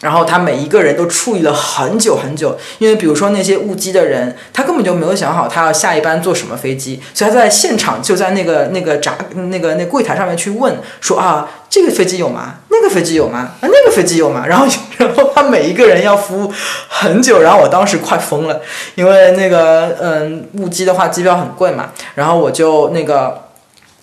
[0.00, 12.56] 然后他每一个人都处理了很久很久，因为比如说那些误机的人，他根本就没有想好他要下一班坐什么飞机，所以他在现场就在那个那个闸那个那柜台上面去问说啊，这个飞机有吗？
[12.68, 13.52] 那个飞机有吗？
[13.60, 14.44] 啊，那个飞机有吗？
[14.44, 14.66] 然后
[14.96, 16.52] 然后他每一个人要服务
[16.88, 18.60] 很久，然后我当时快疯了，
[18.96, 23.40] 因为那个嗯误机的话机票很贵嘛，然后我就那个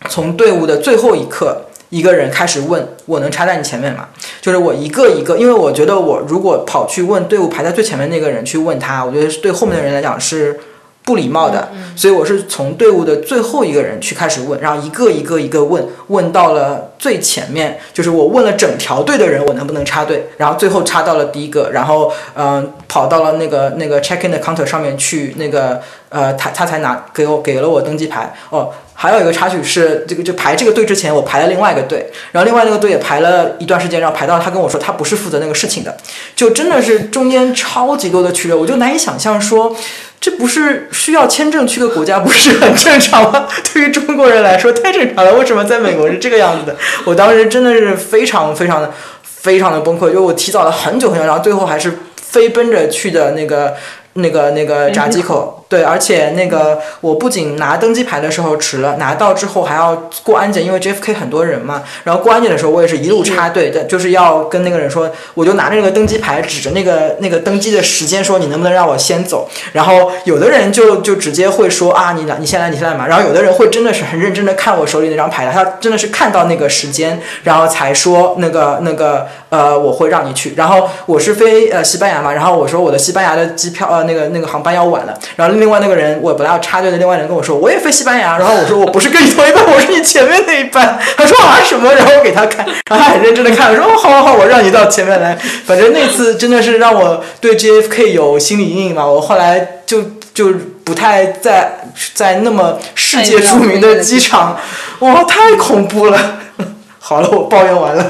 [0.08, 1.66] 从队伍的最后一刻。
[1.90, 4.08] 一个人开始问我能插在你前面吗？
[4.42, 10.60] 就是我一个一个，因为我觉得我如果跑去问队伍排在最前面那个人去问他，我觉得对后面的人来讲是
[11.04, 28.72] 不礼貌的，所以我是从队伍的最后一个人去开始问，然后一个一个一个问，问到了最前面，就是我问了整条队的人我能不能插队，然后最后插到了第一个，然后嗯跑到了那个那个 check in 的 counter 上面去，那个呃他他才拿给我给了我登机牌哦。
[28.94, 35.96] 还有一个插曲是，这个就排这个队之前，我排了另外一个队，然后另外那个队也排了一段时间，然后排到他跟我说他不是负责那个事情的，
[36.36, 39.74] 就真的是中间超级多的曲折，我就难以想象说，
[40.20, 43.48] 这不是需要签证去的国家不是很正常吗？
[43.74, 46.76] 对于中国人来说太正常了，为什么在美国是这个样子的？
[47.06, 48.92] 我当时真的是非常非常的
[49.24, 53.74] 非常的崩溃，就我提早了很久很久，然后最后还是飞奔着去的那个
[54.16, 55.59] 那个那个闸机口。
[55.70, 61.84] 对，而且那个我不仅拿登机牌的时候迟了，拿到之后还要过安检，因为 JFK 很多人嘛。
[62.04, 69.48] 然后过安检的时候，我也是一路插队的，就是要跟那个人说，我就拿着那个登机牌指着那个那个登机的时间说，你能不能让我先走？
[69.72, 73.06] 然后有的人就就直接会说啊，你来，你先来，你先来嘛。
[73.06, 80.56] 然后有的人会真的是很认真的看我手里那张牌的，他真的是看到那个时间，然后才说那个那个呃，我会让你去。
[80.58, 85.59] 然后我是飞呃西班牙嘛，然后我说我的西班牙的机票呃那个那个航班要晚了，然后。
[85.60, 88.38] 另外那个人，我本来要插队的，另外人跟我说，我也飞西班牙。
[88.38, 90.98] 然后我说，我不是跟你同一班，我是你前面那一班。
[91.18, 91.94] 他说啊什么？
[91.94, 95.38] 然后我给他看，然后他很认真的看，说哦好好好，我让你到前面来。
[95.66, 99.06] 反正那次真的是让我对 JFK 有心理阴影嘛。
[99.06, 100.04] 我后来就
[100.34, 100.54] 就
[100.84, 101.80] 不太在
[102.14, 104.60] 在那么世界著名的机场，
[105.00, 106.40] 哇，太恐怖了。
[107.00, 108.06] 好了，我抱怨完了。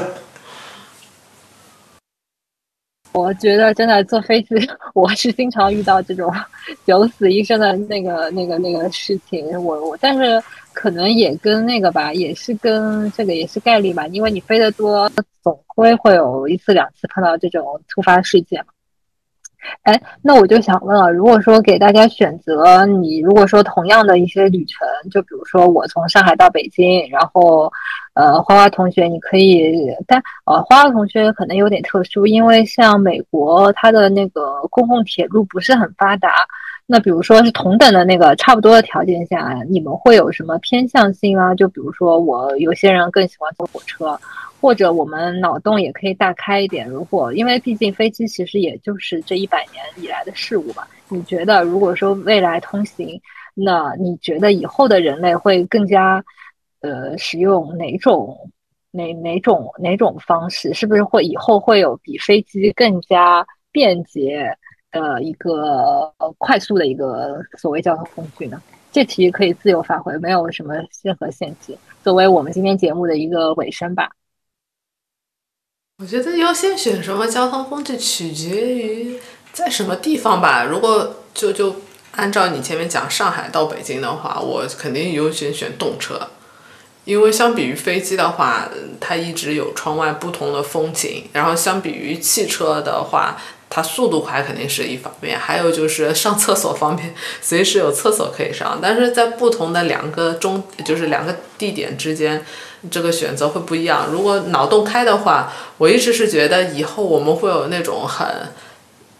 [3.12, 4.54] 我觉得真的坐飞机，
[4.94, 6.32] 我是经常遇到这种
[6.86, 9.46] 九死一生的那个、那个、那个事情。
[9.62, 10.40] 我我，但是
[10.72, 15.10] 可能也跟那个吧，也是跟这个也是概率吧，因为你飞得多，
[15.42, 18.72] 总归会有一次两次碰到这种突发事件嘛。
[19.82, 27.70] 哎，那我就想问了，如果说给大家选择，你如果说同样的一些旅程，就比如说我从上海到北京，然后，
[28.14, 36.28] 呃，花花同学你可以，但呃，花花同学可能有点特殊，因为像美国它的那个公共铁路不是很发达，
[36.90, 41.54] 那比如说是同等的那个差不多的条件下，你们会有什么偏向性啊？
[41.54, 44.18] 就比如说我有些人更喜欢坐火车。
[44.62, 50.86] 或者我们脑洞也可以大开一点，如果因为毕竟飞机其实也就是这一百年以来的事物吧。
[51.08, 53.18] 你觉得如果说未来通行，
[53.54, 56.22] 那你觉得以后的人类会更加
[56.82, 58.36] 呃使用哪种
[58.90, 60.74] 哪哪种哪种方式？
[60.74, 64.54] 是不是会以后会有比飞机更加便捷、
[64.90, 68.60] 的一个快速的一个所谓交通工具呢？
[68.92, 71.78] 这题可以自由发挥，没有什么任何限制。
[72.02, 74.10] 作为我们今天节目的一个尾声吧。
[75.98, 79.20] 我觉得优先选什么交通工具取决于
[79.52, 80.64] 在什么地方吧。
[80.64, 81.76] 如果就就
[82.12, 86.28] 按照你前面讲上海到北京的话，我肯定优先选动车，
[87.04, 88.68] 因为相比于飞机的话，
[88.98, 91.28] 它一直有窗外不同的风景。
[91.32, 93.36] 然后相比于汽车的话，
[93.72, 98.80] 它速度快肯定是一方面，还有就是上厕所方面，随时有厕所可以上。
[98.82, 102.44] 但是在不同的两个中，就是两个地点之间，
[102.90, 104.08] 这个选择会不一样。
[104.10, 108.26] 如果脑洞开的话，我一直是觉得以后我们会有那种很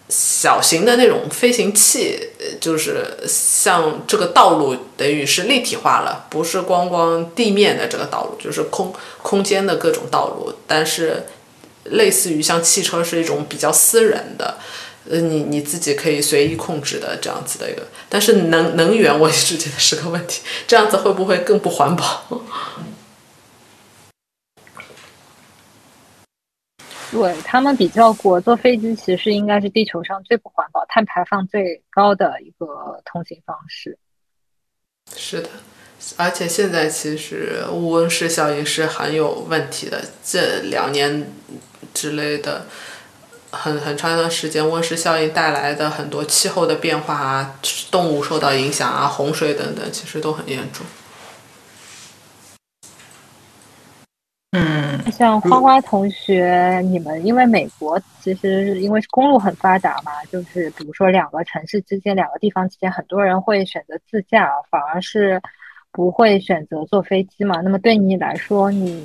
[0.08, 2.18] 小型的那种飞行器，
[2.60, 11.26] 就是像这个道路等于是立体化了，不是光光地面的这个道路，就是空空间的各种道路，但是。
[11.84, 14.58] 类似于像汽车是一种比较私人的，
[15.08, 22.24] 呃，你你自己可以随意控制的这样子的一个，但是能能源我一直觉得是个问题，这样子会不会更不环保？
[27.10, 33.98] 对他们比较过，坐飞机其实应该是地球上最不环保、碳排放最高的一个通行方式。
[35.16, 35.48] 是的。
[36.16, 41.30] 而且现在其实温室效应是很有问题的，这两年
[41.92, 42.66] 之类的
[43.50, 47.58] 很很长一段时间，温室效应带来的很多气候的变化啊，
[47.90, 50.86] 动物受到影响啊，洪水等等，其实都很严重。
[54.52, 65.40] 嗯，像花花同学，你们因为美国其实因为公路很发达嘛，就是比如说两个城市之间、两个地方之间，很多人会选择自驾，反而是。
[65.92, 67.60] 不会选择坐飞机嘛？
[67.62, 69.04] 那么对你来说，你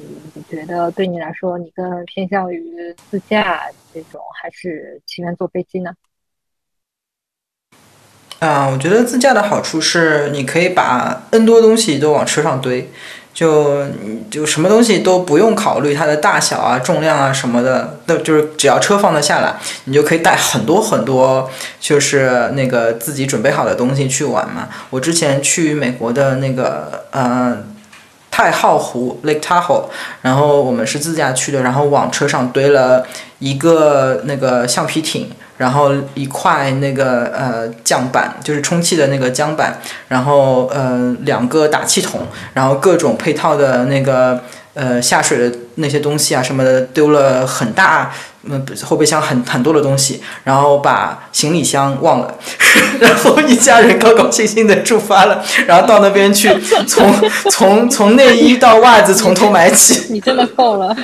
[0.49, 3.63] 觉得对你来说，你更偏向于自驾
[3.93, 5.91] 这种，还是情愿坐飞机呢？
[8.39, 12.89] 啊，我觉得自驾的好处是，你可以把 N 多东西都往车上堆。
[13.35, 13.85] 就
[14.31, 21.49] 就什么东西都不用考虑它的大小啊、重量啊什么的，都就是只要车放得下来，你就可以带很多很多，
[21.81, 24.69] 就是那个自己准备好的东西去玩嘛。
[24.89, 27.57] 我之前去美国的那个呃
[28.31, 29.83] 太浩湖 Lake Tahoe，
[30.21, 33.05] 然后我们是自驾去的，然后往车上堆了
[33.39, 35.29] 一个那个橡皮艇。
[35.57, 42.21] 然后一块那个呃桨板，就是充气的那个桨板，然后呃两个打气筒，
[42.53, 44.41] 然后各种配套的那个
[44.73, 48.11] 呃下水的那些东西啊什么的，丢了很大。
[48.47, 52.35] 嗯，后备箱很很多的东西，然后把行李箱忘了，
[52.99, 56.49] 然后一家人高高兴兴的出发了，然后到那边去，
[56.87, 57.11] 从
[57.49, 60.05] 从从内衣到袜子从头买起。
[60.13, 60.95] 你真的够了。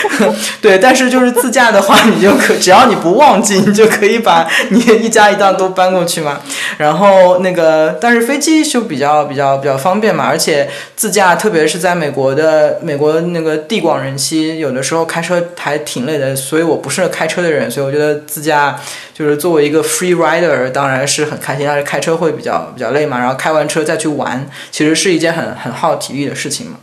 [0.60, 6.40] 对，但是就是自驾的话，你就可只要你不忘记，你就可以把你一家一档都搬过去嘛。
[6.76, 16.81] 然后那个，但是飞机就比较比较比较方便嘛，而且自驾，特别是在美国的美国那个地广人稀，有的时候开车还挺累的，所以我。
[16.82, 18.78] 不是开车的人，所以我觉得自驾
[19.14, 21.64] 就是作为一个 free rider，当然是很开心。
[21.64, 26.78] 但是开车会比较比较累嘛，然后开完车再去玩，其实是一件很很耗体力的事情嘛。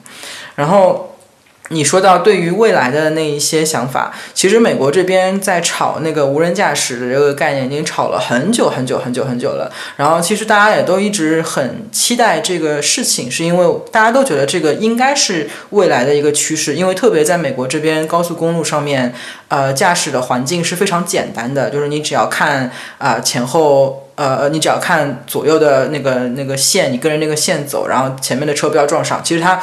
[0.56, 1.09] 然后。
[1.70, 9.72] 你说到对于未来的那一些想法，其实美国这边在炒那个无人驾驶的这个概念已经炒了很久很久很久很久了。
[9.96, 16.76] 然后其实大家也都一直很期待这个事情，是因为大家都觉得这个应该是未来的一个趋势。
[16.76, 19.14] 因为特别在美国这边高速公路上面，
[19.48, 29.22] 呃，驾驶的环境是非常简单的，就是你只要看啊前后，呃，你只要看左右的那个那个线，你跟着那个线走，然后前面的车不要撞上。
[29.24, 29.62] 其实它。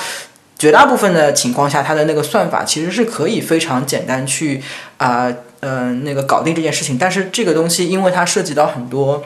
[0.58, 4.62] 绝大部分的情况下，它的那个算法其实是可以非常简单去
[4.96, 5.30] 啊，
[5.60, 6.96] 呃，那个搞定这件事情。
[6.96, 9.22] 但是这个东西，因为它涉及到很多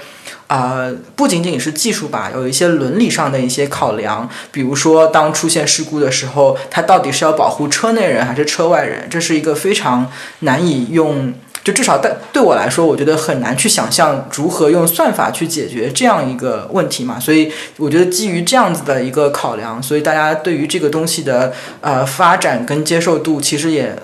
[0.49, 4.29] 啊，不仅仅是技术吧，有一些伦理上的一些考量。
[4.51, 9.09] 比如说，当出现事故的时候，它到底是要保护车内人还是车外人？
[9.09, 11.33] 这是一个非常难以用。
[11.63, 17.21] 就至少对对我来说，我觉得很难去想象如何用算法去解决这样一个问题嘛。
[17.21, 23.95] 所以我觉得基于这样子的一个考量，所以大家对于这个东西的呃发展跟接受度，其实也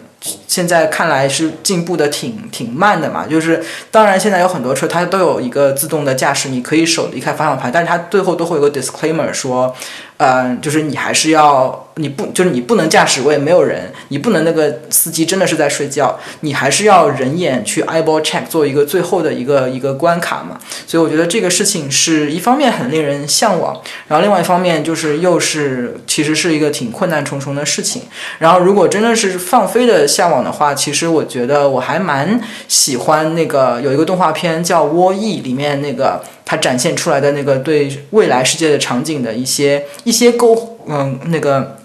[0.49, 3.27] 现在看来是进步的挺挺慢的嘛。
[3.27, 9.75] 就是当然现在有很多车它都有一个自动的驾驶，你可以手离开方向盘，但是它最后都会有个 disclaimer 说，
[10.19, 11.83] 嗯，就是你还是要。
[11.99, 20.59] 你不就是你不能驾驶，我也没有人，你不能那个司机真的是在睡觉，你还是要人眼去 eyeball check 做一个最后的一个一个关卡嘛。
[20.87, 28.03] 所以我觉得这个事情是一方面很令人向往，然后另外一方面就是又是其实是一个挺困难重重的事情。
[28.41, 30.53] 然后如果真的是放飞的向往的。
[30.57, 41.77] 话，其实我觉得我还蛮喜欢那个有一个动画片叫《窝翼》，里面那个他展现出来的那个对未来世界的场景的一些一些勾嗯那个。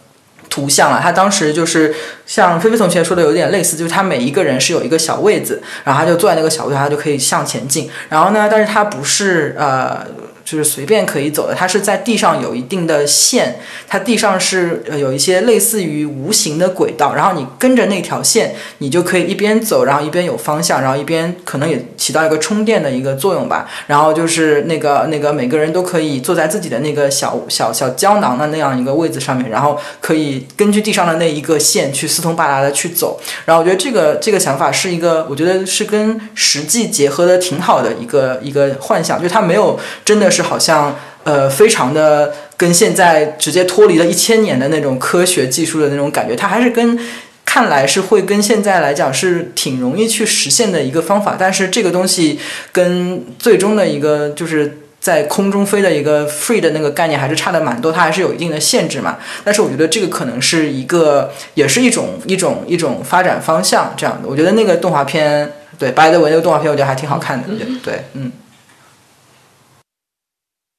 [0.53, 7.89] 图像啊，他当时就是像菲菲同学说的有点类似，就是他每一个人是有一个小位子，然后他就坐在那个小位，他就可以向前进。
[8.09, 10.05] 然后呢，但是他不是呃。
[10.51, 13.57] 就是随便可以走的，它是在地上有一定的线，
[13.87, 23.65] 它地上是有一些类似于无形的轨道，然后你跟着那条线，你就可以一边走，然后一边有方向，然后一边可能也起到一个充电的一个作用吧。
[23.87, 33.17] 然后就是那个那个每个人都可以坐在自己的那个小小小胶囊的那样一个位置上面，然后可以根据地上的那一个线去四通八达的去走。
[33.45, 40.31] 然后我觉得这个这个想法是一个，我觉得是跟实际结合的挺好的一个一个幻想，就是它没有真的。
[40.31, 46.97] 是好像呃，非常的跟现在直接脱离了一千年的那种科学技术的那种感觉，它还是跟
[47.45, 51.35] 看来是会跟现在来讲是挺容易去实现的一个方法。
[51.37, 52.39] 但是这个东西
[52.71, 59.17] 跟最终的一个就是在空中飞的一个 free 的那个概念还是差的蛮多，它还是有一定的限制嘛。
[59.43, 64.27] 但是我觉得这个可能是一个，也是一种一种一种发展方向这样的。
[64.27, 67.47] 我觉得那个动画片，对白德文那个动画片，我觉得还挺好看的。
[67.83, 68.31] 对，嗯。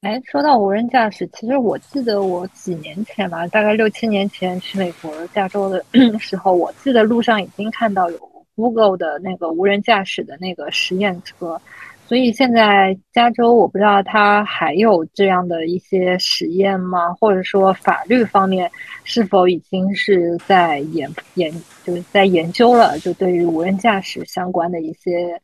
[0.02, 5.84] 哎，说到无人驾驶，其实我记得我几年前吧，大概六七年前去美国加州的
[6.18, 8.18] 时候，我记得路上已经看到有
[8.56, 11.56] Google 的那个无人驾驶的那个实验车。
[12.04, 17.14] 所以现在加州，我不知道它还有这样的一些实验吗？
[17.14, 18.68] 或者说法律方面
[19.04, 21.54] 是否已经是在研研
[21.84, 22.98] 就是在研究了？
[22.98, 25.40] 就对于无人驾驶相关的一些。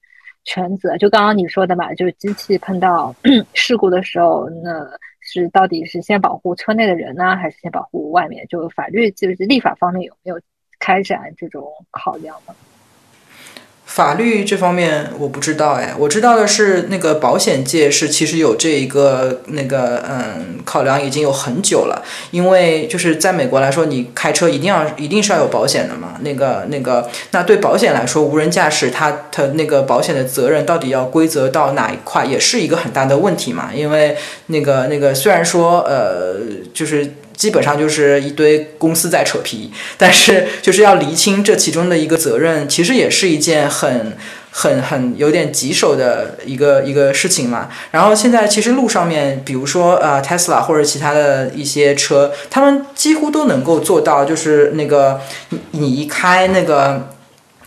[0.48, 3.14] 全责就刚刚你说的嘛，就是机器碰到
[3.52, 4.88] 事故的时候，那
[5.20, 8.46] 是到底是先保护车内的人呢，还是先保护外面？
[8.48, 10.40] 就法律就是立法方面有没有
[10.78, 12.54] 开展这种考量呢？
[13.88, 26.16] 法律这方面我不知道哎，我知道的是那个保险界是其实有这一个那个嗯考量已经有很久了，因为就是在美国来说，你开车一定要一定是要有保险的嘛。
[26.20, 33.70] 那个那个那对保险来说，无人驾驶它它那个保险的责任到底要归责到哪一块，也是一个很大的问题嘛。
[33.74, 34.16] 因为
[34.48, 36.36] 那个那个虽然说呃
[36.74, 37.14] 就是。
[37.38, 44.16] 基本上就是一堆公司在扯皮，但是就是要厘清这其中的一个责任，其实也是一件很、
[44.50, 47.68] 很、很有点棘手的一个一个事情嘛。
[47.92, 55.20] 然后现在其实路上面，比如说呃 Tesla 或者其他的一些车，他们几乎都能够做到，就是那个
[55.70, 57.14] 你一开那个。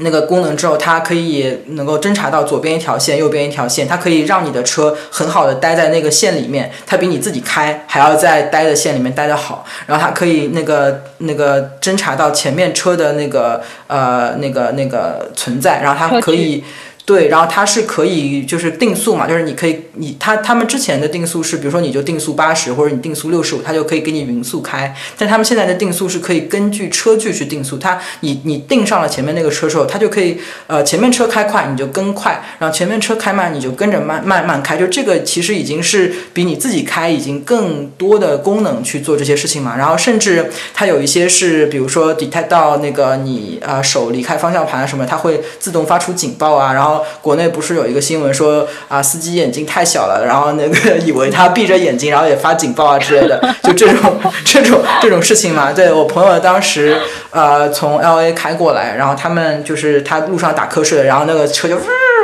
[0.01, 9.65] 那个功能之后，它可以能够侦查到左边一条线，右边一条线，它可以让你的车很好的待在那个线里面，它比你自己开还要在待的线里面待的好。
[9.85, 16.63] 然后它可以那个那个侦查到前面车的那个呃那个那个存在，然后它可以。
[17.03, 24.95] 对，然后它是可以就是定速嘛，就是你可以你他他们之前的定速是，比如说你就定速八十或者你定速六十五，它就可以给你匀速开。
[25.17, 30.37] 但他们现在的定速是可以根据车距去定速，它你你定上了前面那个车之后，它就可以
[30.67, 34.77] 呃前面车开快你就跟快，然后前面车开慢你就跟着慢慢慢开。
[34.77, 39.75] 就这个其实已经是比你自己开已经更多的功能去做这些事情嘛。
[39.75, 46.90] 然后甚至它有一些是，比如说它到那个你呃手离开方向盘什么，它会自动发出警报啊，然后。
[47.21, 55.71] 国内不是有一个新闻说啊，司机眼睛太小了，然后那个以为他闭着眼睛，然后也发警报啊之类的，就这种 这种这种事情嘛。
[55.71, 56.97] 对我朋友当时
[57.29, 61.77] 呃从 L A 开过来，然后他们就是他路上打瞌睡，然后那个车就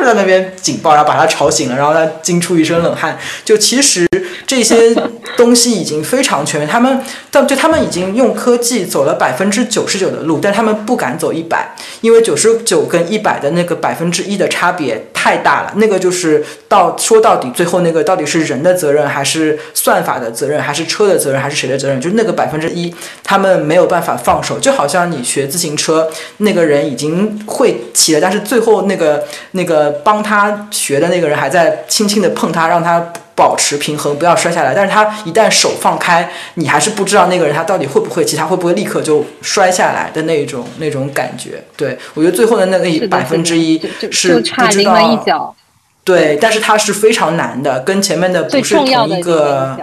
[0.05, 3.17] 在那边警报，然后把他吵醒了，然后他惊出一身冷汗。
[3.43, 4.07] 就其实
[4.45, 4.93] 这些
[5.37, 6.99] 东西已经非常全面，他们
[7.31, 15.73] 但就他们已经用科技走了百分之九十九的路，但他们不敢走一百，因为九十九跟一百的那个百分之一的差别太大了。
[15.75, 22.01] 那个就是到说到底，最后那个到底是人的责任，还是算法的责任，还是车的责任，还是谁的责任？
[22.01, 22.93] 就是那个百分之一，
[23.23, 24.57] 他们没有办法放手。
[24.59, 33.13] 就好像你学自行车，那个人已经会骑了，但是最后那个那个帮他学的那个人还在轻轻的碰他，让他。
[33.37, 34.73] 保持平衡，不要摔下来。
[34.73, 41.63] 但是他一旦手放开，你还是不知道那个人他到底会不会骑，他会不会立刻就摔下来的那种那种感觉。
[41.77, 43.79] 对我觉得最后的那个百分之一
[44.11, 45.55] 是不知道。
[46.03, 49.77] 对，但是它是非常难的，跟前面的不是同一个。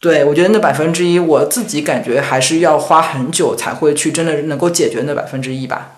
[0.00, 5.90] 对，我觉得那百分之一，我自己感觉还是要花很久才会去真的能够解决那百分之一吧。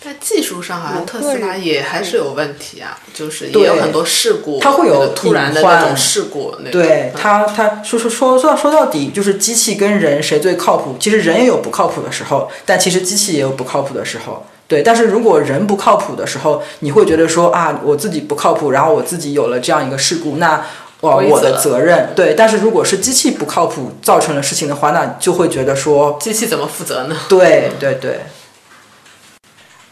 [0.00, 6.54] 在技术上，好像特斯拉也还是有问题啊，就是也有很多事故，它会有突然的那种事故。
[6.70, 10.96] 对它，它说说说说到说到底，就是机器跟人谁最靠谱？
[11.00, 14.46] 其实人也有不靠谱的时候，但其实机器也有不靠谱的时候。
[14.68, 20.64] 对，但是如果人不靠谱的时候，你会觉得说啊，我自己不靠谱，然后我自己有了这样一个事故，那
[21.00, 22.10] 哦我的责任。
[22.14, 27.16] 对，但是如果是机器不靠谱造成了事情的话，那就会觉得说机器怎么负责呢？
[27.28, 28.20] 对对对。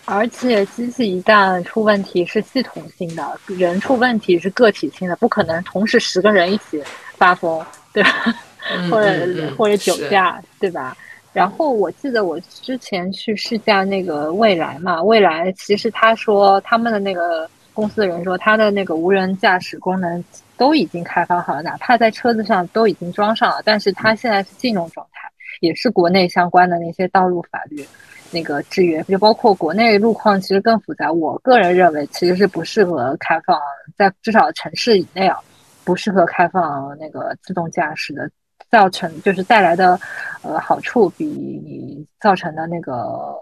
[0.07, 6.81] 而且机器一旦出问题是系统性的，人出问题是个体性的，不可能同时十个人一起
[7.17, 8.11] 发疯，对吧？
[8.91, 10.97] 或者或者酒驾，对吧？
[11.33, 20.25] 然后我记得我之前去试驾那个蔚来嘛，蔚来其实他说他们的那个公司的人说，他的那个无人驾驶功能
[20.57, 25.29] 都已经开发好了，哪怕在车子上都已经装上了，但是它现在是禁用状态，
[25.61, 27.85] 也是国内相关的那些道路法律。
[28.31, 33.59] 那个制约就包括国内路况其实更复杂，我个人认为其实是不适合开放
[33.97, 35.39] 在至少城市以内啊，
[35.85, 38.31] 不适合开放那个自动驾驶的，
[38.71, 39.99] 造成就是带来的
[40.43, 43.35] 呃好处比你造成的那个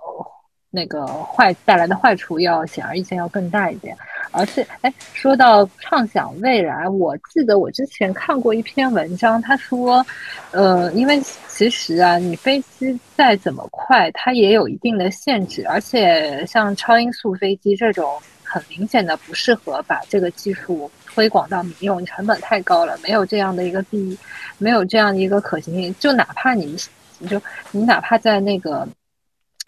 [0.71, 3.97] 那个坏带来的坏处要显而易见要更大一点。
[4.31, 10.05] 而且哎，说到畅想未来，我记得我之前看过一篇文章，他说
[10.53, 11.23] 呃，因为。
[11.57, 24.19] 其实啊，你飞机再怎么快，它也有一定的限制，而且像超音速飞机这种，很明显的不适合把这个技术推广到民用，成本太高了，没有这样的一个必，
[24.59, 25.95] 没有这样的一个可行性。
[26.01, 26.77] 就哪怕你，
[27.21, 27.41] 你就
[27.71, 28.85] 你哪怕在那个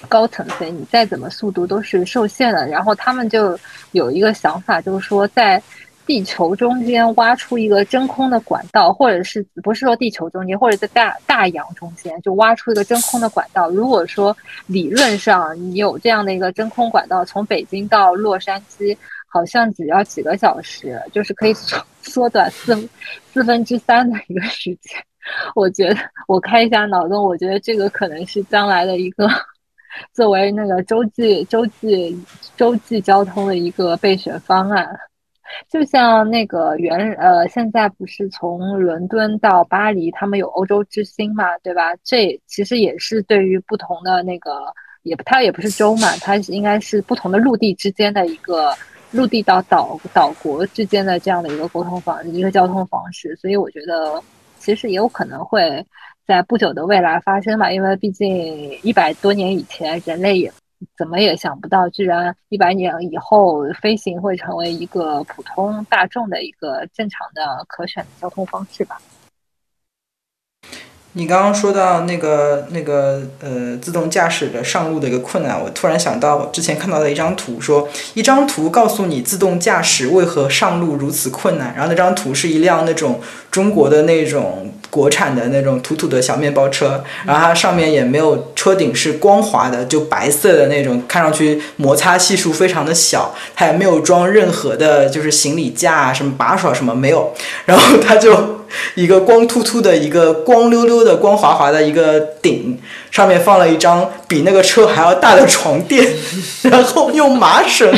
[0.09, 2.66] 高层飞，你再怎么速度都是受限的。
[2.68, 3.59] 然后他们就
[3.93, 5.62] 有一个想法，就是说在。
[6.06, 13.68] 地球中间挖出一个真空的管道，或者是不是说地球中间，或者在大大洋中间就挖出一个真空的管道。
[13.70, 14.36] 如果说
[14.68, 18.97] 理论上你有这样的一个真空管道，从北京到洛杉矶，
[19.27, 22.89] 好像只要几个小时，就是可以缩 缩短四
[23.32, 25.05] 四分之三的一个时间。
[25.56, 25.97] 我觉得
[26.28, 29.28] 我开一下脑洞，我觉得这个可能是将来的一个
[30.12, 32.18] 作为那个洲际洲际
[32.56, 34.89] 洲际交通的一个备选方案。
[35.70, 41.94] 就像那个原呃，现在不是从伦敦到巴黎，他们有欧洲之星嘛，对吧？
[42.02, 44.64] 这其实也是对于不同的那个，
[45.05, 48.74] 也它也不是州嘛，它应该是不同的陆地之间的一个
[49.12, 53.35] 陆地到岛岛国之间的这样的一个沟通方一个交通方式。
[53.36, 54.20] 所以我觉得
[54.59, 55.82] 其实也有可能会
[56.27, 60.53] 在不久的未来发生吧，因为毕竟一百多年以前人类也。
[60.98, 69.01] 怎么也想不到，居然一百年以后，飞行会成为一个普通大众的一个正常的可选的交通方式吧。
[71.15, 81.73] 你刚刚说到那个那个呃自动驾驶的上路的一个困难，我突然想到之前看到的一张图，说一张图告诉你自动驾驶为何上路如此困难。
[81.74, 83.19] 然后那张图是一辆那种
[83.51, 97.32] 中国的那种国产的那种土土的小面包车，然后它上面也没有车顶是光滑的，就白色的那种，看上去摩擦系数非常的小，它也没有装任何的就是行李架啊什么把手什么没有，
[97.66, 98.56] 然后它就。
[98.96, 102.76] 一个光秃秃的、一个光溜溜的、光滑滑的一个顶，
[103.12, 106.04] 上面放了一张比那个车还要大的床垫，
[106.62, 107.88] 然后用麻绳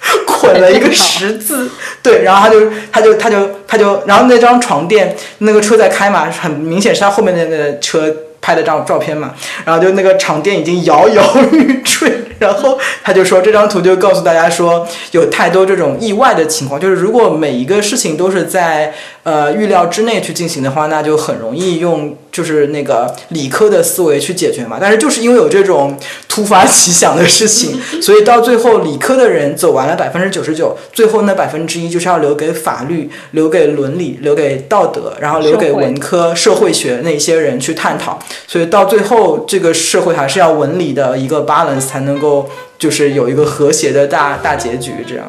[0.26, 1.70] 捆了一个十字，
[2.02, 11.22] 对，然后他就他就他就他就，然后那张床垫，那个车在开嘛，很明显是他后面的那个车拍的照照片嘛，然后就那个床垫已经摇摇
[11.52, 12.12] 欲坠。
[12.40, 18.92] 然后他就说，这张图就告诉大家说，有太多这种意外的情况，就是如果每一个事情都是在
[19.24, 24.78] 呃预料之内去进行的话，那就很容易用就是那个理科的思维去解决嘛。
[24.80, 25.94] 但是就是因为有这种
[26.28, 38.18] 突发奇想的事情， 所以到最后理科的人走完了百分之九十九，最后那百分之一就是要留给法律、留给伦理、留给道德，然后留给文科、社会学那些人去探讨。
[38.46, 42.29] 所以到最后，这个社会还是要文理的一个 balance 才能够。
[42.78, 45.26] 就是有一个和谐的大大结局，这样。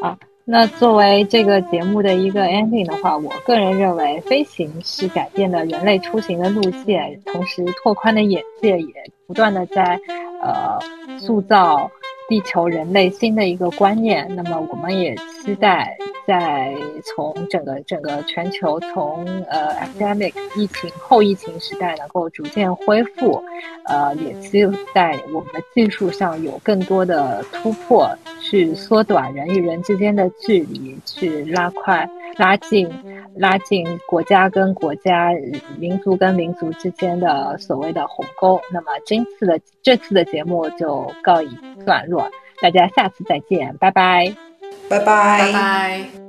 [0.00, 8.94] 啊，那作为这个节目的一个 ending 的话，我个人认为，飞行是改变了人类出行的路线，同时拓宽的眼界，也
[9.26, 9.98] 不断的在
[10.42, 10.78] 呃
[11.18, 11.90] 塑造。
[12.32, 15.14] 地球人类新的一个观念，那么我们也
[15.44, 15.94] 期待
[16.26, 23.44] 在从整个整个全球从呃 epidemic 疫情后疫情时代能够逐渐恢复，
[23.84, 28.10] 呃，也期待我们的技术上有更多的突破，
[28.52, 32.06] 去缩短人与人之间的距离，去拉快、
[32.36, 32.86] 拉近、
[33.34, 35.30] 拉近国家跟国家、
[35.78, 38.60] 民族跟民族之间的所谓的鸿沟。
[38.70, 41.48] 那么今次的这次的节目就告一
[41.86, 42.30] 段落。
[42.60, 44.34] 大家下次再见，拜拜，
[44.86, 46.21] 拜拜，拜拜。